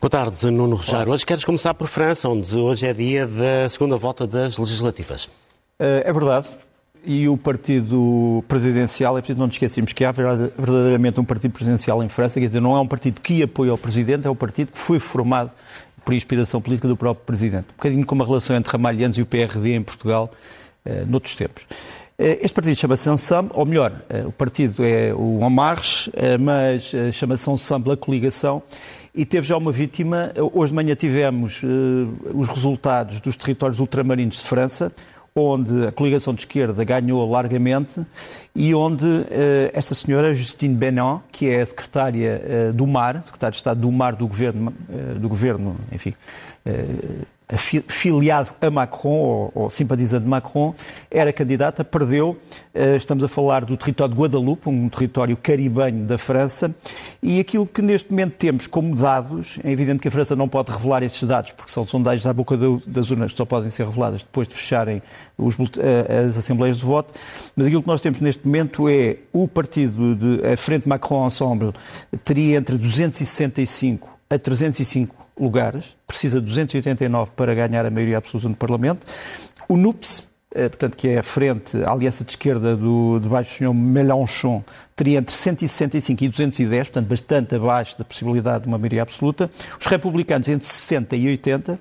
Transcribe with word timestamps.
Boa 0.00 0.10
tarde, 0.10 0.48
Nuno 0.48 0.76
Rogério. 0.76 1.12
Hoje 1.12 1.26
queres 1.26 1.44
começar 1.44 1.74
por 1.74 1.88
França, 1.88 2.28
onde 2.28 2.56
hoje 2.56 2.86
é 2.86 2.92
dia 2.92 3.26
da 3.26 3.68
segunda 3.68 3.96
volta 3.96 4.28
das 4.28 4.56
legislativas. 4.56 5.28
Eh, 5.76 6.04
é 6.06 6.12
verdade. 6.12 6.48
E 7.04 7.28
o 7.28 7.36
partido 7.36 8.44
presidencial, 8.46 9.18
é 9.18 9.20
preciso 9.20 9.40
não 9.40 9.46
nos 9.46 9.56
esquecermos 9.56 9.92
que 9.92 10.04
há 10.04 10.12
verdadeiramente 10.12 11.18
um 11.18 11.24
partido 11.24 11.50
presidencial 11.50 12.00
em 12.04 12.08
França, 12.08 12.38
quer 12.38 12.46
dizer, 12.46 12.60
não 12.60 12.76
é 12.76 12.80
um 12.80 12.86
partido 12.86 13.20
que 13.20 13.42
apoia 13.42 13.74
o 13.74 13.78
presidente, 13.78 14.24
é 14.24 14.30
um 14.30 14.36
partido 14.36 14.70
que 14.70 14.78
foi 14.78 15.00
formado 15.00 15.50
por 16.04 16.14
inspiração 16.14 16.60
política 16.60 16.86
do 16.86 16.96
próprio 16.96 17.26
presidente. 17.26 17.66
Um 17.70 17.76
bocadinho 17.76 18.06
como 18.06 18.22
a 18.22 18.26
relação 18.26 18.54
entre 18.54 18.70
Ramalhianos 18.70 19.18
e 19.18 19.22
o 19.22 19.26
PRD 19.26 19.74
em 19.74 19.82
Portugal, 19.82 20.30
eh, 20.84 21.04
noutros 21.06 21.34
tempos. 21.34 21.66
Eh, 22.16 22.38
este 22.42 22.54
partido 22.54 22.76
chama-se 22.76 23.10
Ensemble, 23.10 23.50
ou 23.52 23.66
melhor, 23.66 23.92
o 24.26 24.32
partido 24.32 24.84
é 24.84 25.12
o 25.12 25.40
eh, 26.14 26.38
mas 26.38 26.92
chama-se 27.12 27.50
Ensemble 27.50 27.92
a 27.92 27.96
coligação, 27.96 28.62
e 29.18 29.26
teve 29.26 29.44
já 29.44 29.56
uma 29.56 29.72
vítima. 29.72 30.32
Hoje 30.52 30.70
de 30.70 30.76
manhã 30.76 30.94
tivemos 30.94 31.60
os 32.32 32.46
resultados 32.46 33.20
dos 33.20 33.36
territórios 33.36 33.80
ultramarinos 33.80 34.36
de 34.36 34.44
França, 34.44 34.92
onde 35.34 35.88
a 35.88 35.92
coligação 35.92 36.32
de 36.32 36.42
esquerda 36.42 36.84
ganhou 36.84 37.28
largamente 37.28 38.00
e 38.54 38.72
onde 38.76 39.06
esta 39.72 39.92
senhora, 39.92 40.32
Justine 40.32 40.72
Benon, 40.74 41.18
que 41.32 41.50
é 41.50 41.62
a 41.62 41.66
secretária 41.66 42.72
do 42.72 42.86
Mar, 42.86 43.20
secretária 43.24 43.50
de 43.50 43.56
Estado 43.56 43.80
do 43.80 43.90
Mar 43.90 44.14
do 44.14 44.28
governo, 44.28 44.72
do 45.20 45.28
governo 45.28 45.74
enfim, 45.90 46.14
filiado 47.56 48.50
a 48.60 48.70
Macron, 48.70 49.10
ou, 49.10 49.52
ou 49.54 49.70
simpatizante 49.70 50.24
de 50.24 50.28
Macron, 50.28 50.74
era 51.10 51.32
candidata, 51.32 51.82
perdeu. 51.82 52.36
Eh, 52.74 52.96
estamos 52.96 53.24
a 53.24 53.28
falar 53.28 53.64
do 53.64 53.76
território 53.76 54.14
de 54.14 54.20
Guadalupe, 54.20 54.68
um 54.68 54.88
território 54.88 55.36
caribenho 55.36 56.04
da 56.04 56.18
França, 56.18 56.74
e 57.22 57.40
aquilo 57.40 57.66
que 57.66 57.80
neste 57.80 58.10
momento 58.10 58.34
temos 58.36 58.66
como 58.66 58.94
dados, 58.94 59.58
é 59.64 59.70
evidente 59.70 60.00
que 60.00 60.08
a 60.08 60.10
França 60.10 60.36
não 60.36 60.48
pode 60.48 60.70
revelar 60.70 61.02
estes 61.02 61.26
dados, 61.26 61.52
porque 61.52 61.72
são 61.72 61.86
sondagens 61.86 62.26
à 62.26 62.32
boca 62.32 62.56
das 62.86 63.10
urnas 63.10 63.32
que 63.32 63.38
só 63.38 63.46
podem 63.46 63.70
ser 63.70 63.86
reveladas 63.86 64.22
depois 64.22 64.46
de 64.46 64.54
fecharem 64.54 65.02
os, 65.38 65.56
eh, 65.78 66.24
as 66.26 66.36
assembleias 66.36 66.76
de 66.76 66.84
voto, 66.84 67.14
mas 67.56 67.66
aquilo 67.66 67.80
que 67.80 67.88
nós 67.88 68.02
temos 68.02 68.20
neste 68.20 68.46
momento 68.46 68.88
é 68.88 69.16
o 69.32 69.48
partido, 69.48 70.14
de, 70.14 70.46
a 70.46 70.56
Frente 70.56 70.86
Macron 70.86 71.26
Ensemble, 71.26 71.72
teria 72.24 72.58
entre 72.58 72.76
265 72.76 74.17
a 74.30 74.38
305 74.38 75.14
lugares, 75.38 75.96
precisa 76.06 76.40
de 76.40 76.46
289 76.46 77.32
para 77.34 77.54
ganhar 77.54 77.86
a 77.86 77.90
maioria 77.90 78.18
absoluta 78.18 78.48
no 78.48 78.56
Parlamento. 78.56 79.06
O 79.68 79.76
NUPS, 79.76 80.28
portanto, 80.50 80.96
que 80.96 81.08
é 81.08 81.18
a 81.18 81.22
frente, 81.22 81.76
a 81.82 81.92
aliança 81.92 82.24
de 82.24 82.30
esquerda 82.30 82.74
do, 82.74 83.20
debaixo 83.20 83.50
do 83.50 83.56
senhor 83.58 83.74
Mélenchon, 83.74 84.64
teria 84.96 85.18
entre 85.18 85.34
165 85.34 86.24
e 86.24 86.28
210, 86.28 86.88
portanto, 86.88 87.06
bastante 87.06 87.54
abaixo 87.54 87.96
da 87.96 88.04
possibilidade 88.04 88.62
de 88.62 88.68
uma 88.68 88.78
maioria 88.78 89.02
absoluta. 89.02 89.50
Os 89.78 89.86
republicanos 89.86 90.48
entre 90.48 90.66
60 90.66 91.14
e 91.16 91.28
80 91.28 91.78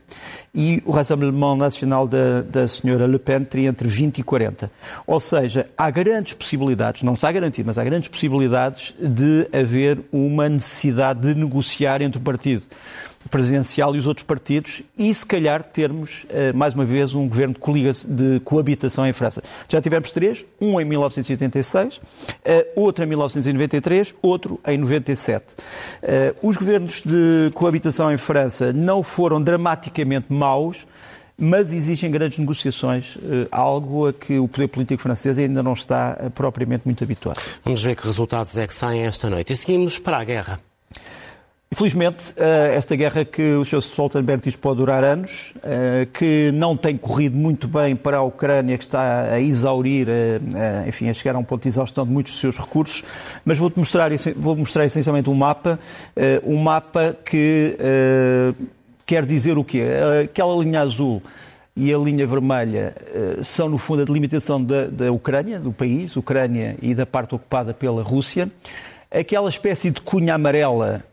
e 0.53 0.83
o 0.85 0.91
Rassemblement 0.91 1.55
Nacional 1.55 2.07
da, 2.07 2.41
da 2.41 2.67
senhora 2.67 3.07
Le 3.07 3.17
Pen 3.17 3.43
teria 3.43 3.69
entre 3.69 3.88
20 3.88 4.19
e 4.19 4.23
40. 4.23 4.69
Ou 5.07 5.19
seja, 5.19 5.65
há 5.77 5.89
grandes 5.89 6.33
possibilidades, 6.33 7.01
não 7.01 7.13
está 7.13 7.31
garantido, 7.31 7.67
mas 7.67 7.77
há 7.77 7.83
grandes 7.83 8.09
possibilidades 8.09 8.93
de 8.99 9.47
haver 9.51 9.99
uma 10.11 10.47
necessidade 10.47 11.21
de 11.21 11.33
negociar 11.33 12.01
entre 12.01 12.19
o 12.19 12.21
partido 12.21 12.63
presidencial 13.27 13.95
e 13.95 13.99
os 13.99 14.07
outros 14.07 14.23
partidos 14.23 14.81
e, 14.97 15.13
se 15.13 15.25
calhar, 15.25 15.63
termos, 15.63 16.25
eh, 16.29 16.53
mais 16.53 16.73
uma 16.73 16.85
vez, 16.85 17.13
um 17.13 17.27
governo 17.27 17.53
de, 17.53 18.07
de 18.07 18.39
coabitação 18.58 19.05
em 19.05 19.13
França. 19.13 19.44
Já 19.69 19.81
tivemos 19.81 20.11
três, 20.11 20.45
um 20.59 20.81
em 20.81 20.86
1986, 20.86 22.02
eh, 22.44 22.67
outro 22.75 23.03
em 23.03 23.08
1993, 23.08 24.16
outro 24.22 24.59
em 24.66 24.77
97. 24.77 25.55
Eh, 26.02 26.34
os 26.41 26.56
governos 26.57 27.01
de 27.01 27.51
coabitação 27.53 28.12
em 28.12 28.18
França 28.18 28.73
não 28.73 29.03
foram 29.03 29.41
dramaticamente 29.41 30.28
maus, 30.29 30.88
mas 31.38 31.72
exigem 31.72 32.09
grandes 32.09 32.40
negociações, 32.40 33.16
algo 33.51 34.07
a 34.07 34.13
que 34.13 34.40
o 34.40 34.47
poder 34.47 34.68
político 34.69 35.00
francês 35.00 35.38
ainda 35.38 35.62
não 35.62 35.74
está 35.74 36.31
propriamente 36.34 36.81
muito 36.84 37.03
habituado. 37.03 37.39
Vamos 37.63 37.84
ver 37.84 37.95
que 37.95 38.07
resultados 38.07 38.57
é 38.57 38.66
que 38.66 38.74
saem 38.74 39.03
esta 39.03 39.29
noite. 39.29 39.53
E 39.53 39.56
seguimos 39.56 40.00
para 40.00 40.18
a 40.18 40.24
guerra. 40.24 40.59
Infelizmente, 41.69 42.33
eh, 42.38 42.75
esta 42.78 42.95
guerra 42.95 43.25
que 43.25 43.41
o 43.55 43.66
Sr. 43.66 43.79
Stoltenberg 43.79 44.41
diz 44.41 44.55
pode 44.55 44.78
durar 44.78 45.03
anos, 45.03 45.53
eh, 45.61 46.07
que 46.13 46.50
não 46.53 46.78
tem 46.78 46.95
corrido 46.95 47.35
muito 47.35 47.67
bem 47.67 47.94
para 47.94 48.17
a 48.17 48.22
Ucrânia, 48.22 48.78
que 48.78 48.85
está 48.85 49.33
a 49.33 49.41
exaurir, 49.41 50.07
eh, 50.09 50.85
enfim, 50.88 51.09
a 51.09 51.13
chegar 51.13 51.35
a 51.35 51.38
um 51.38 51.44
ponto 51.44 51.63
de 51.63 51.67
exaustão 51.67 52.06
de 52.06 52.11
muitos 52.11 52.31
dos 52.31 52.39
seus 52.39 52.57
recursos, 52.57 53.03
mas 53.44 53.57
vou-te 53.57 53.77
mostrar, 53.77 54.09
vou 54.38 54.56
mostrar 54.56 54.85
essencialmente 54.85 55.29
um 55.29 55.33
mapa, 55.33 55.77
um 56.45 56.56
mapa 56.56 57.17
que 57.25 57.77
quer 59.06 59.25
dizer 59.25 59.57
o 59.57 59.63
quê? 59.63 59.83
Aquela 60.23 60.56
linha 60.63 60.81
azul 60.81 61.22
e 61.75 61.94
a 61.94 61.97
linha 61.97 62.25
vermelha 62.25 62.95
são, 63.44 63.67
no 63.67 63.77
fundo, 63.77 64.03
a 64.03 64.06
delimitação 64.06 64.63
da, 64.63 64.85
da 64.88 65.11
Ucrânia, 65.11 65.59
do 65.59 65.73
país, 65.73 66.16
Ucrânia 66.16 66.77
e 66.81 66.95
da 66.95 67.06
parte 67.06 67.35
ocupada 67.35 67.73
pela 67.73 68.01
Rússia. 68.01 68.50
Aquela 69.11 69.50
espécie 69.50 69.91
de 69.91 70.00
cunha 70.01 70.33
amarela 70.33 71.03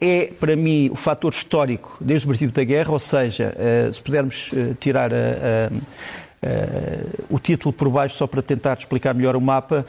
é, 0.00 0.32
para 0.38 0.54
mim, 0.54 0.88
o 0.90 0.94
fator 0.94 1.32
histórico 1.32 1.96
desde 2.00 2.26
o 2.26 2.28
princípio 2.28 2.54
da 2.54 2.62
guerra, 2.62 2.92
ou 2.92 2.98
seja, 2.98 3.54
eh, 3.58 3.90
se 3.92 4.00
pudermos 4.00 4.50
eh, 4.54 4.74
tirar 4.78 5.12
a, 5.12 5.16
a, 5.16 5.66
a, 5.66 7.28
o 7.28 7.40
título 7.40 7.72
por 7.72 7.90
baixo 7.90 8.16
só 8.16 8.26
para 8.26 8.40
tentar 8.40 8.78
explicar 8.78 9.14
melhor 9.14 9.34
o 9.34 9.40
mapa, 9.40 9.84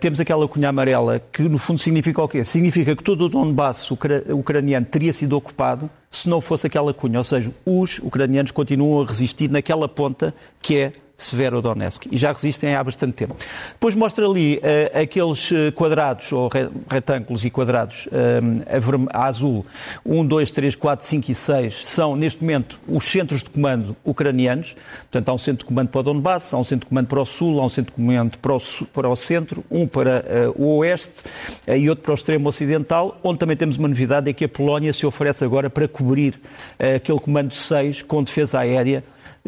temos 0.00 0.18
aquela 0.18 0.48
cunha 0.48 0.70
amarela 0.70 1.20
que, 1.30 1.42
no 1.42 1.58
fundo, 1.58 1.78
significa 1.78 2.22
o 2.22 2.26
quê? 2.28 2.42
Significa 2.42 2.96
que 2.96 3.02
todo 3.02 3.26
o 3.26 3.28
Donbass 3.28 3.90
ucraniano 3.90 4.86
teria 4.86 5.12
sido 5.12 5.36
ocupado 5.36 5.90
se 6.10 6.26
não 6.26 6.40
fosse 6.40 6.66
aquela 6.66 6.94
cunha, 6.94 7.18
ou 7.18 7.24
seja, 7.24 7.50
os 7.66 7.98
ucranianos 7.98 8.50
continuam 8.50 9.02
a 9.02 9.06
resistir 9.06 9.50
naquela 9.50 9.86
ponta 9.86 10.34
que 10.62 10.78
é 10.78 10.92
Severodonetsk 11.18 12.06
e 12.12 12.16
já 12.16 12.32
resistem 12.32 12.76
há 12.76 12.84
bastante 12.84 13.14
tempo. 13.14 13.34
Depois 13.72 13.96
mostra 13.96 14.24
ali 14.24 14.58
uh, 14.58 15.02
aqueles 15.02 15.50
eh, 15.50 15.72
quadrados, 15.72 16.32
ou 16.32 16.48
retângulos 16.88 17.44
e 17.44 17.50
quadrados 17.50 18.06
uh, 18.06 19.10
a, 19.12 19.18
a, 19.18 19.26
azul, 19.26 19.66
1, 20.06 20.24
2, 20.24 20.50
3, 20.52 20.76
4, 20.76 21.04
5 21.04 21.30
e 21.30 21.34
6, 21.34 21.86
são 21.86 22.14
neste 22.14 22.40
momento 22.40 22.78
os 22.86 23.04
centros 23.04 23.42
de 23.42 23.50
comando 23.50 23.96
ucranianos. 24.04 24.76
Portanto, 25.00 25.28
há 25.28 25.34
um 25.34 25.38
centro 25.38 25.58
de 25.58 25.64
comando 25.64 25.88
para 25.88 25.98
o 25.98 26.02
Donbass, 26.04 26.54
há 26.54 26.58
um 26.58 26.62
centro 26.62 26.86
de 26.86 26.88
comando 26.90 27.08
para 27.08 27.20
o 27.20 27.26
sul, 27.26 27.60
há 27.60 27.64
um 27.64 27.68
centro 27.68 27.90
de 27.90 27.96
comando 27.96 28.38
para 28.38 28.54
o, 28.54 28.60
para 28.92 29.08
o 29.08 29.16
centro, 29.16 29.64
um 29.68 29.88
para 29.88 30.24
uh, 30.56 30.62
o 30.62 30.76
oeste 30.76 31.24
e 31.66 31.90
outro 31.90 32.04
para 32.04 32.12
o 32.12 32.14
extremo 32.14 32.48
ocidental, 32.48 33.18
onde 33.24 33.40
também 33.40 33.56
temos 33.56 33.76
uma 33.76 33.88
novidade, 33.88 34.30
é 34.30 34.32
que 34.32 34.44
a 34.44 34.48
Polónia 34.48 34.92
se 34.92 35.04
oferece 35.04 35.44
agora 35.44 35.68
para 35.68 35.88
cobrir 35.88 36.40
aquele 36.78 37.18
comando 37.18 37.52
6 37.52 38.02
com 38.02 38.22
defesa 38.22 38.60
aérea 38.60 39.02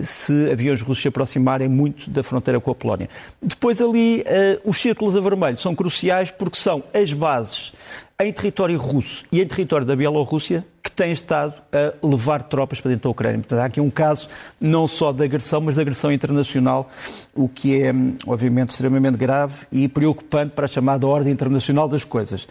se 0.04 0.50
aviões 0.50 0.80
russos 0.82 1.02
se 1.02 1.08
aproximarem 1.08 1.68
muito 1.68 2.08
da 2.10 2.22
fronteira 2.22 2.60
com 2.60 2.70
a 2.70 2.74
Polónia. 2.74 3.08
Depois 3.40 3.80
ali, 3.80 4.20
uh, 4.20 4.68
os 4.68 4.76
círculos 4.78 5.16
a 5.16 5.20
vermelho 5.20 5.56
são 5.56 5.74
cruciais 5.74 6.30
porque 6.30 6.58
são 6.58 6.82
as 6.92 7.12
bases 7.12 7.72
em 8.20 8.32
território 8.32 8.78
russo 8.78 9.24
e 9.32 9.40
em 9.40 9.46
território 9.46 9.86
da 9.86 9.96
Bielorrússia 9.96 10.64
que 10.82 10.90
têm 10.90 11.12
estado 11.12 11.54
a 11.72 12.06
levar 12.06 12.42
tropas 12.42 12.80
para 12.80 12.90
dentro 12.90 13.04
da 13.04 13.10
Ucrânia. 13.10 13.38
Portanto, 13.38 13.58
há 13.60 13.64
aqui 13.64 13.80
um 13.80 13.90
caso 13.90 14.28
não 14.60 14.86
só 14.86 15.10
de 15.12 15.24
agressão, 15.24 15.60
mas 15.60 15.76
de 15.76 15.80
agressão 15.80 16.12
internacional, 16.12 16.90
o 17.34 17.48
que 17.48 17.82
é, 17.82 17.92
obviamente, 18.26 18.70
extremamente 18.70 19.16
grave 19.16 19.66
e 19.72 19.88
preocupante 19.88 20.52
para 20.54 20.66
a 20.66 20.68
chamada 20.68 21.06
ordem 21.06 21.32
internacional 21.32 21.88
das 21.88 22.04
coisas. 22.04 22.46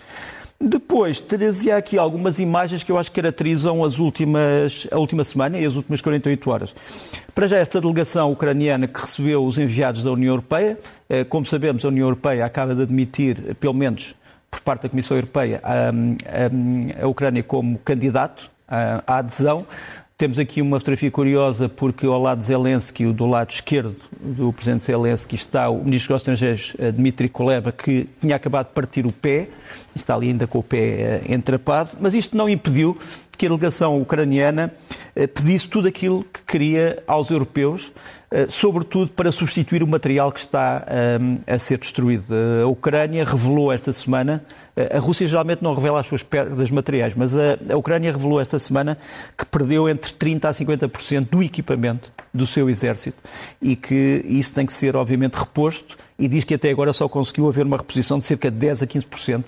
Depois, 0.61 1.21
trazia 1.21 1.77
aqui 1.77 1.97
algumas 1.97 2.37
imagens 2.37 2.83
que 2.83 2.91
eu 2.91 2.97
acho 2.97 3.09
que 3.09 3.21
caracterizam 3.21 3.81
as 3.81 3.97
últimas, 3.97 4.85
a 4.91 4.99
última 4.99 5.23
semana 5.23 5.57
e 5.57 5.65
as 5.65 5.77
últimas 5.77 6.01
48 6.01 6.51
horas. 6.51 6.75
Para 7.33 7.47
já, 7.47 7.57
esta 7.57 7.79
delegação 7.79 8.29
ucraniana 8.29 8.85
que 8.85 8.99
recebeu 8.99 9.45
os 9.45 9.57
enviados 9.57 10.03
da 10.03 10.11
União 10.11 10.33
Europeia, 10.33 10.77
eh, 11.09 11.23
como 11.23 11.45
sabemos, 11.45 11.85
a 11.85 11.88
União 11.88 12.06
Europeia 12.06 12.45
acaba 12.45 12.75
de 12.75 12.81
admitir, 12.81 13.56
pelo 13.56 13.73
menos 13.73 14.13
por 14.51 14.59
parte 14.59 14.83
da 14.83 14.89
Comissão 14.89 15.15
Europeia, 15.15 15.61
a, 15.63 15.89
a, 15.89 17.05
a 17.05 17.07
Ucrânia 17.07 17.41
como 17.41 17.77
candidato 17.77 18.51
à 18.67 19.17
adesão. 19.17 19.65
Temos 20.19 20.38
aqui 20.38 20.62
uma 20.62 20.77
fotografia 20.77 21.10
curiosa 21.10 21.69
porque 21.69 22.06
ao 22.06 22.21
lado 22.21 22.39
de 22.39 22.45
Zelensky, 22.48 23.06
do 23.06 23.25
lado 23.25 23.51
esquerdo 23.51 23.95
do 24.19 24.51
presidente 24.51 24.83
Zelensky, 24.83 25.36
está 25.36 25.69
o 25.69 25.81
ministro 25.81 26.13
dos 26.13 26.21
Estrangeiros 26.21 26.74
eh, 26.77 26.92
Dmitry 26.92 27.30
Kuleba, 27.30 27.71
que 27.71 28.06
tinha 28.19 28.36
acabado 28.36 28.68
de 28.68 28.74
partir 28.74 29.06
o 29.06 29.13
pé, 29.13 29.48
está 29.95 30.16
ali 30.16 30.27
ainda 30.27 30.45
com 30.45 30.60
o 30.60 30.63
pé 30.63 30.77
eh, 30.77 31.21
entrapado, 31.30 31.92
mas 32.01 32.13
isto 32.13 32.36
não 32.36 32.50
impediu 32.50 32.98
que 33.38 33.45
a 33.45 33.50
delegação 33.50 34.01
ucraniana 34.01 34.74
eh, 35.16 35.25
pedisse 35.25 35.69
tudo 35.69 35.88
aquilo 35.88 36.25
que 36.25 36.42
queria 36.42 37.01
aos 37.07 37.31
europeus, 37.31 37.94
sobretudo 38.47 39.11
para 39.11 39.31
substituir 39.31 39.81
o 39.81 39.87
material 39.87 40.31
que 40.31 40.39
está 40.39 40.85
eh, 40.87 41.19
a 41.47 41.57
ser 41.57 41.79
destruído. 41.79 42.33
A 42.63 42.67
Ucrânia 42.67 43.25
revelou 43.25 43.71
esta 43.71 43.91
semana, 43.91 44.43
a 44.93 44.99
Rússia 44.99 45.27
geralmente 45.27 45.63
não 45.63 45.73
revela 45.73 45.99
as 45.99 46.05
suas 46.05 46.21
perdas 46.21 46.69
materiais, 46.69 47.13
mas 47.15 47.35
a 47.35 47.75
Ucrânia 47.75 48.11
revelou 48.11 48.39
esta 48.39 48.59
semana 48.59 48.97
que 49.35 49.45
perdeu 49.45 49.89
entre 49.89 50.13
30% 50.13 50.45
a 50.45 50.51
50% 50.51 51.29
do 51.29 51.41
equipamento 51.41 52.11
do 52.31 52.45
seu 52.45 52.69
exército 52.69 53.17
e 53.59 53.75
que 53.75 54.23
isso 54.25 54.53
tem 54.53 54.65
que 54.65 54.73
ser, 54.73 54.95
obviamente, 54.95 55.33
reposto 55.33 55.97
e 56.17 56.27
diz 56.27 56.43
que 56.43 56.53
até 56.53 56.69
agora 56.69 56.93
só 56.93 57.09
conseguiu 57.09 57.47
haver 57.47 57.65
uma 57.65 57.77
reposição 57.77 58.19
de 58.19 58.25
cerca 58.25 58.51
de 58.51 58.67
10% 58.67 58.83
a 58.83 58.87
15% 58.87 59.43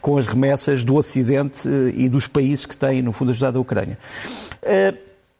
com 0.00 0.18
as 0.18 0.26
remessas 0.26 0.84
do 0.84 0.94
Ocidente 0.94 1.66
e 1.94 2.08
dos 2.08 2.28
países 2.28 2.66
que 2.66 2.76
têm, 2.76 3.02
no 3.02 3.12
fundo, 3.12 3.30
ajudado 3.30 3.58
a 3.58 3.60
Ucrânia. 3.60 3.98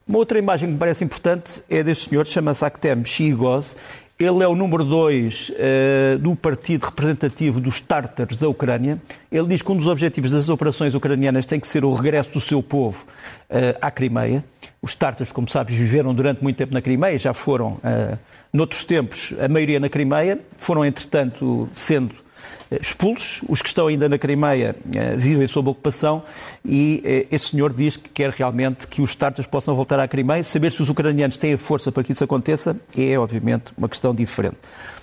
Uma 0.09 0.19
outra 0.19 0.39
imagem 0.39 0.69
que 0.69 0.73
me 0.75 0.79
parece 0.79 1.03
importante 1.03 1.61
é 1.69 1.83
deste 1.83 2.09
senhor, 2.09 2.25
chama-se 2.25 2.65
Akhtem 2.65 3.05
Shigoz. 3.05 3.77
Ele 4.17 4.41
é 4.41 4.47
o 4.47 4.55
número 4.55 4.85
2 4.85 5.51
uh, 5.51 6.19
do 6.21 6.37
partido 6.37 6.85
representativo 6.85 7.61
dos 7.61 7.81
tártaros 7.81 8.37
da 8.37 8.49
Ucrânia. 8.49 9.03
Ele 9.33 9.49
diz 9.49 9.63
que 9.63 9.73
um 9.73 9.77
dos 9.77 9.89
objetivos 9.89 10.31
das 10.31 10.49
operações 10.49 10.95
ucranianas 10.95 11.45
tem 11.45 11.59
que 11.59 11.67
ser 11.67 11.85
o 11.85 11.93
regresso 11.93 12.31
do 12.31 12.41
seu 12.41 12.63
povo 12.63 13.05
uh, 13.51 13.77
à 13.83 13.91
Crimeia. 13.91 14.45
Os 14.81 14.95
tártaros, 14.95 15.33
como 15.33 15.49
sabes, 15.49 15.75
viveram 15.75 16.15
durante 16.15 16.41
muito 16.41 16.57
tempo 16.57 16.73
na 16.73 16.81
Crimeia, 16.81 17.19
já 17.19 17.35
foram, 17.35 17.73
uh, 17.73 18.17
noutros 18.53 18.85
tempos, 18.85 19.35
a 19.41 19.49
maioria 19.49 19.81
na 19.81 19.89
Crimeia, 19.89 20.39
foram, 20.57 20.85
entretanto, 20.85 21.69
sendo 21.75 22.15
eh, 22.15 22.26
expulsos. 22.71 23.43
Os 23.49 23.63
que 23.63 23.69
estão 23.69 23.87
ainda 23.87 24.09
na 24.09 24.19
Crimeia 24.19 24.77
eh, 24.95 25.17
vivem 25.17 25.47
sob 25.47 25.71
ocupação 25.71 26.23
e 26.65 27.03
eh, 27.05 27.27
este 27.31 27.51
senhor 27.51 27.73
diz 27.73 27.97
que 27.97 28.09
quer 28.09 28.31
realmente 28.31 28.87
que 28.87 29.01
os 29.01 29.15
tártaros 29.15 29.47
possam 29.47 29.75
voltar 29.75 29.99
à 29.99 30.09
Crimeia. 30.09 30.43
Saber 30.45 30.73
se 30.73 30.83
os 30.83 30.89
ucranianos 30.89 31.37
têm 31.37 31.55
a 31.55 31.59
força 31.59 31.93
para 31.93 32.03
que 32.03 32.13
isso 32.13 32.25
aconteça 32.25 32.77
é, 32.97 33.19
obviamente, 33.19 33.73
uma 33.77 33.89
questão 33.89 34.15
diferente. 34.15 34.57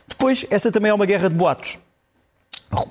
Depois, 0.08 0.46
esta 0.50 0.72
também 0.72 0.92
é 0.92 0.94
uma 0.94 1.06
guerra 1.06 1.30
de 1.30 1.36
boatos 1.36 1.78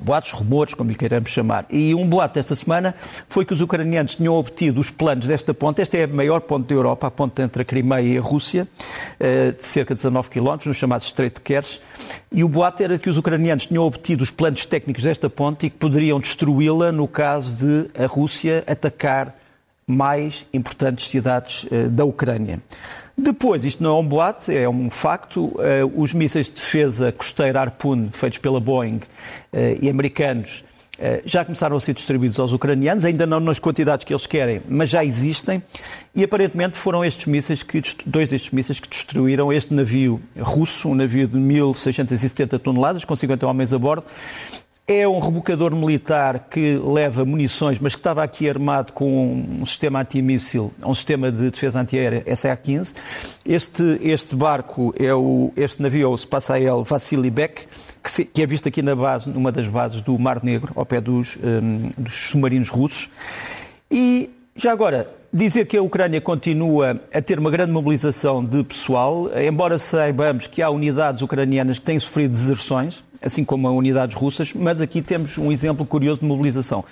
boatos, 0.01 0.31
rumores, 0.31 0.75
como 0.75 0.91
lhe 0.91 0.97
queiramos 0.97 1.31
chamar. 1.31 1.67
E 1.71 1.95
um 1.95 2.07
boato 2.07 2.35
desta 2.35 2.55
semana 2.55 2.95
foi 3.29 3.45
que 3.45 3.53
os 3.53 3.61
ucranianos 3.61 4.15
tinham 4.15 4.35
obtido 4.35 4.81
os 4.81 4.91
planos 4.91 5.27
desta 5.27 5.53
ponte. 5.53 5.83
Esta 5.83 5.97
é 5.99 6.05
a 6.05 6.09
maior 6.09 6.41
ponte 6.41 6.69
da 6.69 6.75
Europa, 6.75 7.07
a 7.07 7.11
ponte 7.11 7.43
entre 7.43 7.63
a 7.63 7.65
Crimeia 7.65 8.15
e 8.15 8.19
a 8.19 8.21
Rússia, 8.21 8.67
eh, 9.19 9.53
de 9.53 9.65
cerca 9.65 9.95
de 9.95 9.99
19 9.99 10.29
km, 10.29 10.59
no 10.67 10.75
chamado 10.75 11.03
Estreito 11.03 11.41
de 11.41 11.45
Kerch. 11.45 11.81
E 12.31 12.45
o 12.45 12.49
boato 12.49 12.83
era 12.83 12.99
que 12.99 13.11
os 13.11 13.17
ucranianos 13.17 13.67
tinham 13.67 13.85
obtido 13.85 14.23
os 14.23 14.31
planos 14.31 14.65
técnicos 14.65 15.05
desta 15.05 15.29
ponte 15.29 15.67
e 15.67 15.71
que 15.71 15.77
poderiam 15.77 16.19
destruí-la 16.19 16.93
no 16.93 17.09
caso 17.09 17.55
de 17.57 17.91
a 18.01 18.07
Rússia 18.07 18.65
atacar 18.67 19.37
mais 19.87 20.47
importantes 20.53 21.09
cidades 21.09 21.67
eh, 21.71 21.89
da 21.89 22.05
Ucrânia. 22.05 22.61
Depois, 23.17 23.65
isto 23.65 23.83
não 23.83 23.97
é 23.97 24.01
um 24.01 24.07
boato, 24.07 24.51
é 24.51 24.69
um 24.69 24.89
facto, 24.89 25.55
eh, 25.61 25.83
os 25.95 26.15
mísseis 26.15 26.47
de 26.47 26.53
defesa 26.53 27.13
costeira 27.13 27.61
Harpoon, 27.61 28.09
feitos 28.11 28.39
pela 28.39 28.59
Boeing 28.59 29.01
eh, 29.53 29.79
e 29.81 29.91
americanos, 29.91 30.65
já 31.25 31.45
começaram 31.45 31.77
a 31.77 31.81
ser 31.81 31.95
distribuídos 31.95 32.39
aos 32.39 32.53
ucranianos, 32.53 33.05
ainda 33.05 33.27
não 33.27 33.41
nas 33.41 33.59
quantidades 33.59 34.05
que 34.05 34.13
eles 34.13 34.25
querem, 34.25 34.63
mas 34.69 34.89
já 34.89 35.05
existem, 35.05 35.61
e 36.15 36.23
aparentemente 36.23 36.79
foram 36.79 37.05
estes 37.05 37.27
mísseis 37.27 37.61
que, 37.63 37.83
dois 38.07 38.29
destes 38.29 38.53
mísseis 38.53 38.79
que 38.79 38.89
destruíram 38.89 39.53
este 39.53 39.75
navio 39.75 40.21
russo, 40.39 40.89
um 40.89 40.95
navio 40.95 41.27
de 41.27 41.37
1.670 41.37 42.57
toneladas, 42.61 43.05
com 43.05 43.17
50 43.17 43.45
homens 43.45 43.75
a 43.75 43.79
bordo, 43.79 44.07
é 44.87 45.07
um 45.07 45.21
rebocador 45.21 45.75
militar 45.75 46.49
que 46.51 46.77
leva 46.77 47.25
munições, 47.25 47.79
mas 47.79 47.95
que 47.95 48.01
estava 48.01 48.23
aqui 48.23 48.49
armado 48.49 48.93
com 48.93 49.33
um 49.61 49.65
sistema 49.65 50.01
antimíssil, 50.01 50.73
um 50.85 50.93
sistema 50.93 51.31
de 51.31 51.51
defesa 51.51 51.81
antiaérea 51.81 52.25
SA-15. 52.35 52.95
Este, 53.47 54.01
este 54.03 54.35
barco, 54.35 54.93
é 54.99 55.15
o, 55.15 55.53
este 55.57 55.81
navio 55.81 56.07
é 56.07 56.09
o 56.09 56.17
Spassael 56.17 56.83
Vassili 56.83 57.31
que, 57.31 58.11
se, 58.11 58.25
que, 58.25 58.43
é 58.43 58.47
visto 58.47 58.69
aqui 58.69 58.83
na 58.83 58.97
base, 58.97 59.29
numa 59.29 59.53
das 59.53 59.69
bases 59.69 60.01
do 60.01 60.19
Mar 60.19 60.43
Negro, 60.43 60.73
ao 60.75 60.85
pé 60.85 61.01
dos, 61.01 61.37
um, 61.37 61.91
dos 61.97 62.13
submarinos 62.31 62.69
russos. 62.69 63.09
E 63.89 64.31
já 64.57 64.73
agora, 64.73 65.09
dizer 65.33 65.67
que 65.67 65.77
a 65.77 65.83
Ucrânia 65.83 66.21
continua 66.21 67.01
a 67.15 67.23
ter 67.23 67.39
uma 67.39 67.51
grande 67.51 67.71
mobilização 67.71 68.45
de 68.45 68.65
pessoal, 68.65 69.31
embora 69.39 69.79
saibamos 69.79 70.49
que 70.49 70.61
há 70.61 70.69
unidades 70.69 71.23
ucranianas 71.23 71.79
que 71.79 71.85
têm 71.85 72.01
sofrido 72.01 72.33
deserções, 72.33 73.05
assim 73.23 73.45
como 73.45 73.69
as 73.69 73.75
unidades 73.75 74.17
russas, 74.17 74.53
mas 74.53 74.81
aqui 74.81 75.01
temos 75.01 75.39
um 75.39 75.51
exemplo 75.53 75.85
curioso 75.87 76.21
de 76.21 76.27
mobilização. 76.27 76.85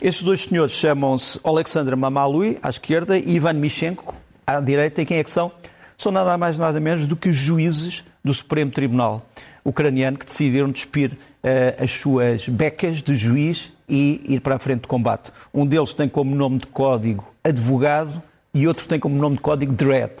Estes 0.00 0.22
dois 0.22 0.42
senhores 0.42 0.72
chamam-se 0.72 1.38
Alexandra 1.42 1.96
Mamalui, 1.96 2.58
à 2.62 2.70
esquerda, 2.70 3.18
e 3.18 3.36
Ivan 3.36 3.54
Mishenko, 3.54 4.14
à 4.46 4.60
direita, 4.60 5.02
e 5.02 5.06
quem 5.06 5.18
é 5.18 5.24
que 5.24 5.30
são? 5.30 5.50
São 5.96 6.10
nada 6.10 6.36
mais 6.36 6.58
nada 6.58 6.80
menos 6.80 7.06
do 7.06 7.16
que 7.16 7.28
os 7.28 7.36
juízes 7.36 8.04
do 8.22 8.32
Supremo 8.32 8.70
Tribunal 8.70 9.26
ucraniano 9.64 10.18
que 10.18 10.26
decidiram 10.26 10.70
despir 10.70 11.12
uh, 11.12 11.82
as 11.82 11.90
suas 11.90 12.48
becas 12.48 13.02
de 13.02 13.14
juiz 13.14 13.72
e 13.88 14.20
ir 14.28 14.40
para 14.40 14.56
a 14.56 14.58
frente 14.58 14.82
de 14.82 14.88
combate. 14.88 15.32
Um 15.52 15.66
deles 15.66 15.92
tem 15.92 16.08
como 16.08 16.34
nome 16.34 16.58
de 16.58 16.66
código 16.66 17.24
advogado 17.42 18.22
e 18.54 18.68
outro 18.68 18.86
tem 18.86 19.00
como 19.00 19.16
nome 19.16 19.36
de 19.36 19.42
código 19.42 19.72
Dredd. 19.72 20.12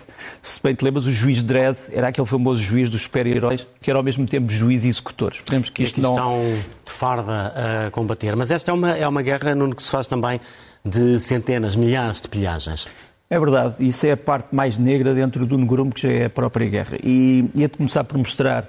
Se 0.42 0.60
bem 0.60 0.74
te 0.74 0.84
lembras, 0.84 1.06
o 1.06 1.12
juiz 1.12 1.42
Dredd 1.42 1.78
era 1.92 2.08
aquele 2.08 2.26
famoso 2.26 2.60
juiz 2.60 2.90
dos 2.90 3.02
super-heróis, 3.02 3.66
que 3.80 3.88
era 3.88 3.98
ao 3.98 4.02
mesmo 4.02 4.26
tempo 4.26 4.52
juiz 4.52 4.84
e 4.84 4.88
executor. 4.88 5.32
Esperemos 5.32 5.70
que 5.70 5.84
isto 5.84 6.00
não... 6.00 6.10
estão 6.10 6.40
de 6.84 6.92
farda 6.92 7.86
a 7.86 7.90
combater. 7.92 8.34
Mas 8.34 8.50
esta 8.50 8.72
é 8.72 8.74
uma, 8.74 8.90
é 8.90 9.06
uma 9.06 9.22
guerra, 9.22 9.54
Nuno, 9.54 9.74
que 9.74 9.82
se 9.82 9.90
faz 9.90 10.08
também 10.08 10.40
de 10.84 11.20
centenas, 11.20 11.76
milhares 11.76 12.20
de 12.20 12.28
pilhagens. 12.28 12.88
É 13.30 13.38
verdade, 13.38 13.76
isso 13.78 14.06
é 14.06 14.12
a 14.12 14.16
parte 14.16 14.54
mais 14.54 14.76
negra 14.76 15.14
dentro 15.14 15.46
do 15.46 15.56
negrume, 15.56 15.92
que 15.92 16.02
já 16.02 16.10
é 16.10 16.24
a 16.26 16.30
própria 16.30 16.68
guerra. 16.68 16.98
E 17.02 17.48
ia 17.54 17.68
de 17.68 17.76
começar 17.76 18.04
por 18.04 18.18
mostrar 18.18 18.68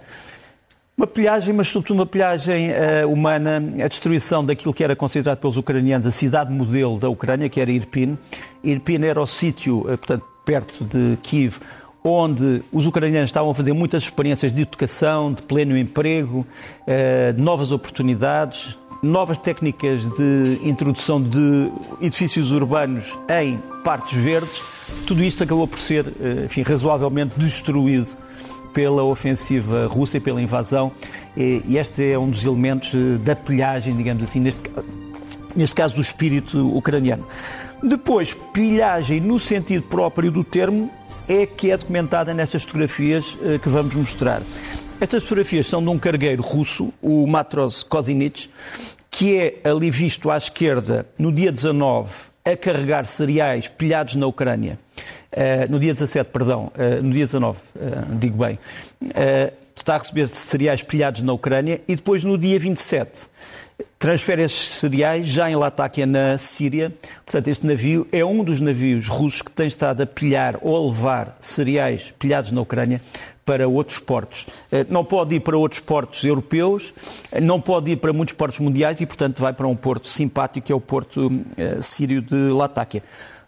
uma 0.97 1.05
pilhagem, 1.05 1.53
mas 1.53 1.67
sobretudo 1.67 1.99
uma 1.99 2.05
pilhagem 2.05 2.69
uh, 2.71 3.11
humana, 3.11 3.61
a 3.83 3.87
destruição 3.87 4.45
daquilo 4.45 4.73
que 4.73 4.81
era 4.81 4.95
considerado 4.95 5.39
pelos 5.39 5.57
ucranianos 5.57 6.07
a 6.07 6.11
cidade 6.11 6.53
modelo 6.53 6.97
da 6.97 7.09
Ucrânia, 7.09 7.49
que 7.49 7.59
era 7.59 7.69
Irpin. 7.69 8.17
Irpin 8.63 9.03
era 9.03 9.21
o 9.21 9.27
sítio, 9.27 9.79
uh, 9.79 9.97
portanto, 9.97 10.23
perto 10.45 10.85
de 10.85 11.17
Kiev, 11.17 11.57
onde 12.01 12.63
os 12.71 12.85
ucranianos 12.85 13.27
estavam 13.27 13.51
a 13.51 13.53
fazer 13.53 13.73
muitas 13.73 14.03
experiências 14.03 14.53
de 14.53 14.61
educação, 14.61 15.33
de 15.33 15.41
pleno 15.41 15.77
emprego, 15.77 16.47
uh, 16.87 17.33
de 17.33 17.41
novas 17.41 17.73
oportunidades, 17.73 18.79
novas 19.03 19.37
técnicas 19.37 20.09
de 20.11 20.61
introdução 20.63 21.21
de 21.21 21.71
edifícios 22.01 22.53
urbanos 22.53 23.17
em 23.29 23.59
partes 23.83 24.17
verdes. 24.17 24.61
Tudo 25.05 25.21
isto 25.23 25.43
acabou 25.43 25.67
por 25.67 25.77
ser, 25.77 26.05
enfim, 26.45 26.61
razoavelmente 26.61 27.37
destruído 27.37 28.15
pela 28.75 29.03
ofensiva 29.03 29.87
russa 29.87 30.17
e 30.17 30.19
pela 30.19 30.41
invasão, 30.41 30.91
e 31.35 31.77
este 31.77 32.11
é 32.11 32.19
um 32.19 32.29
dos 32.29 32.45
elementos 32.45 32.93
eh, 32.93 33.17
da 33.17 33.33
pilhagem, 33.33 33.95
digamos 33.95 34.21
assim, 34.21 34.41
neste, 34.41 34.61
neste 35.55 35.73
caso 35.73 35.95
do 35.95 36.01
espírito 36.01 36.75
ucraniano. 36.75 37.25
Depois, 37.81 38.33
pilhagem 38.51 39.21
no 39.21 39.39
sentido 39.39 39.83
próprio 39.83 40.29
do 40.29 40.43
termo 40.43 40.91
é 41.25 41.45
que 41.45 41.71
é 41.71 41.77
documentada 41.77 42.33
nestas 42.33 42.63
fotografias 42.63 43.37
eh, 43.41 43.57
que 43.57 43.69
vamos 43.69 43.95
mostrar. 43.95 44.41
Estas 44.99 45.23
fotografias 45.23 45.67
são 45.67 45.81
de 45.81 45.87
um 45.87 45.97
cargueiro 45.97 46.43
russo, 46.43 46.91
o 47.01 47.25
Matros 47.25 47.81
Kozinich, 47.81 48.49
que 49.09 49.37
é 49.37 49.61
ali 49.63 49.89
visto 49.89 50.29
à 50.29 50.35
esquerda 50.35 51.07
no 51.17 51.31
dia 51.31 51.49
19 51.49 52.09
a 52.45 52.55
carregar 52.55 53.07
cereais 53.07 53.67
pilhados 53.67 54.13
na 54.15 54.27
Ucrânia. 54.27 54.77
Uh, 55.33 55.69
no 55.69 55.79
dia 55.79 55.91
17, 55.91 56.29
perdão, 56.29 56.71
uh, 56.75 57.01
no 57.01 57.11
dia 57.11 57.25
19, 57.25 57.57
uh, 57.57 57.61
eh, 57.75 57.91
digo 58.19 58.37
bem, 58.37 58.59
está 59.75 59.95
a 59.95 59.97
receber 59.97 60.29
cereais 60.29 60.81
pilhados 60.83 61.21
na 61.23 61.33
Ucrânia 61.33 61.81
e 61.87 61.95
depois 61.95 62.23
no 62.23 62.37
dia 62.37 62.57
27 62.57 63.27
transfere 63.99 64.43
esses 64.43 64.75
cereais 64.75 65.27
já 65.27 65.49
em 65.49 65.55
Latáquia, 65.55 66.05
na 66.05 66.37
Síria. 66.37 66.93
Portanto, 67.25 67.47
este 67.47 67.65
navio 67.65 68.07
é 68.11 68.23
um 68.23 68.43
dos 68.43 68.61
navios 68.61 69.07
russos 69.07 69.41
que 69.41 69.51
tem 69.51 69.67
estado 69.67 70.01
a 70.01 70.05
pilhar 70.05 70.57
ou 70.61 70.77
a 70.77 70.87
levar 70.87 71.37
cereais 71.39 72.13
pilhados 72.17 72.51
na 72.51 72.61
Ucrânia 72.61 73.01
para 73.45 73.67
outros 73.67 73.99
portos. 73.99 74.47
Não 74.89 75.05
pode 75.05 75.35
ir 75.35 75.39
para 75.39 75.55
outros 75.55 75.79
portos 75.79 76.23
europeus, 76.23 76.91
não 77.41 77.61
pode 77.61 77.91
ir 77.91 77.97
para 77.97 78.11
muitos 78.11 78.33
portos 78.33 78.59
mundiais 78.59 78.99
e, 78.99 79.05
portanto, 79.05 79.39
vai 79.39 79.53
para 79.53 79.67
um 79.67 79.75
porto 79.75 80.07
simpático, 80.07 80.65
que 80.65 80.73
é 80.73 80.75
o 80.75 80.81
porto 80.81 81.31
sírio 81.81 82.21
de 82.21 82.35
Latáquia. 82.49 83.03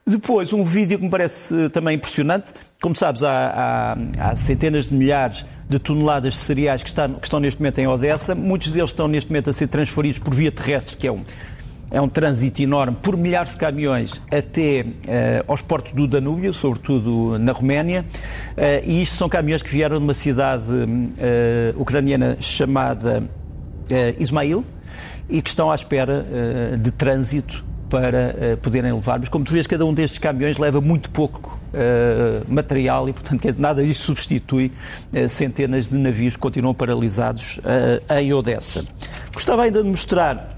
Depois, 0.08 0.54
um 0.54 0.64
vídeo 0.64 0.98
que 0.98 1.04
me 1.04 1.10
parece 1.10 1.66
eh, 1.66 1.68
também 1.68 1.98
impressionante. 1.98 2.54
Como 2.82 2.96
sabes, 2.96 3.24
há, 3.24 3.98
há, 4.00 4.30
há 4.30 4.36
centenas 4.38 4.86
de 4.86 4.96
milhares 4.96 5.46
de 5.70 5.78
toneladas 5.80 6.34
de 6.34 6.40
cereais 6.40 6.82
que, 6.82 6.94
que, 6.94 7.26
estão 7.26 7.42
neste 7.42 7.60
momento 7.60 7.80
em 7.80 7.88
Odessa. 7.88 8.34
Muitos 8.34 8.72
deles 8.72 8.90
estão 8.90 9.10
neste 9.10 9.30
momento 9.30 9.50
a 9.50 9.54
ser 9.54 9.68
transferidos 9.68 10.18
por 10.18 10.34
via 10.34 10.50
terrestre, 10.50 10.96
que 10.96 11.08
é 11.08 11.12
um, 11.12 11.26
é 11.90 12.02
um 12.02 12.10
trânsito 12.10 12.62
enorme, 12.62 12.98
por 13.02 13.16
milhares 13.16 13.54
de 13.54 13.58
caminhões 13.58 14.22
até 14.32 14.82
uh, 14.82 15.46
aos 15.48 15.62
portos 15.62 15.94
do 15.94 16.08
Danúbio, 16.08 16.54
sobretudo 16.54 17.40
na 17.40 17.52
Roménia. 17.52 18.06
Uh, 18.58 18.84
e 18.86 19.02
isto 19.02 19.16
são 19.16 19.30
caminhões 19.30 19.62
que 19.62 19.70
vieram 19.70 19.98
de 19.98 20.04
uma 20.04 20.14
cidade 20.14 20.64
uh, 20.70 21.82
ucraniana 21.82 22.38
chamada 22.40 23.24
Ismail 24.20 24.66
e 25.30 25.42
que 25.42 25.50
estão 25.50 25.72
à 25.72 25.76
espera 25.76 26.26
de 26.78 26.92
trânsito 26.92 27.64
para 27.90 28.58
poderem 28.62 28.92
levar. 28.92 29.18
Mas 29.18 29.30
como 29.30 29.46
tu 29.46 29.54
vês, 29.54 29.66
cada 29.66 29.86
um 29.86 29.94
destes 29.94 30.20
caminhões 30.20 30.58
leva 30.58 30.82
muito 30.82 31.10
pouco 31.10 31.58
material 32.50 33.08
e, 33.08 33.14
portanto, 33.14 33.48
nada 33.58 33.82
disso 33.82 34.04
substitui 34.04 34.74
centenas 35.30 35.88
de 35.88 35.98
navios 35.98 36.36
que 36.36 36.42
continuam 36.42 36.74
paralisados 36.74 37.62
em 38.20 38.34
Odessa. 38.34 38.84
Gostava 39.34 39.64
ainda 39.64 39.82
de 39.82 39.88
mostrar 39.88 40.57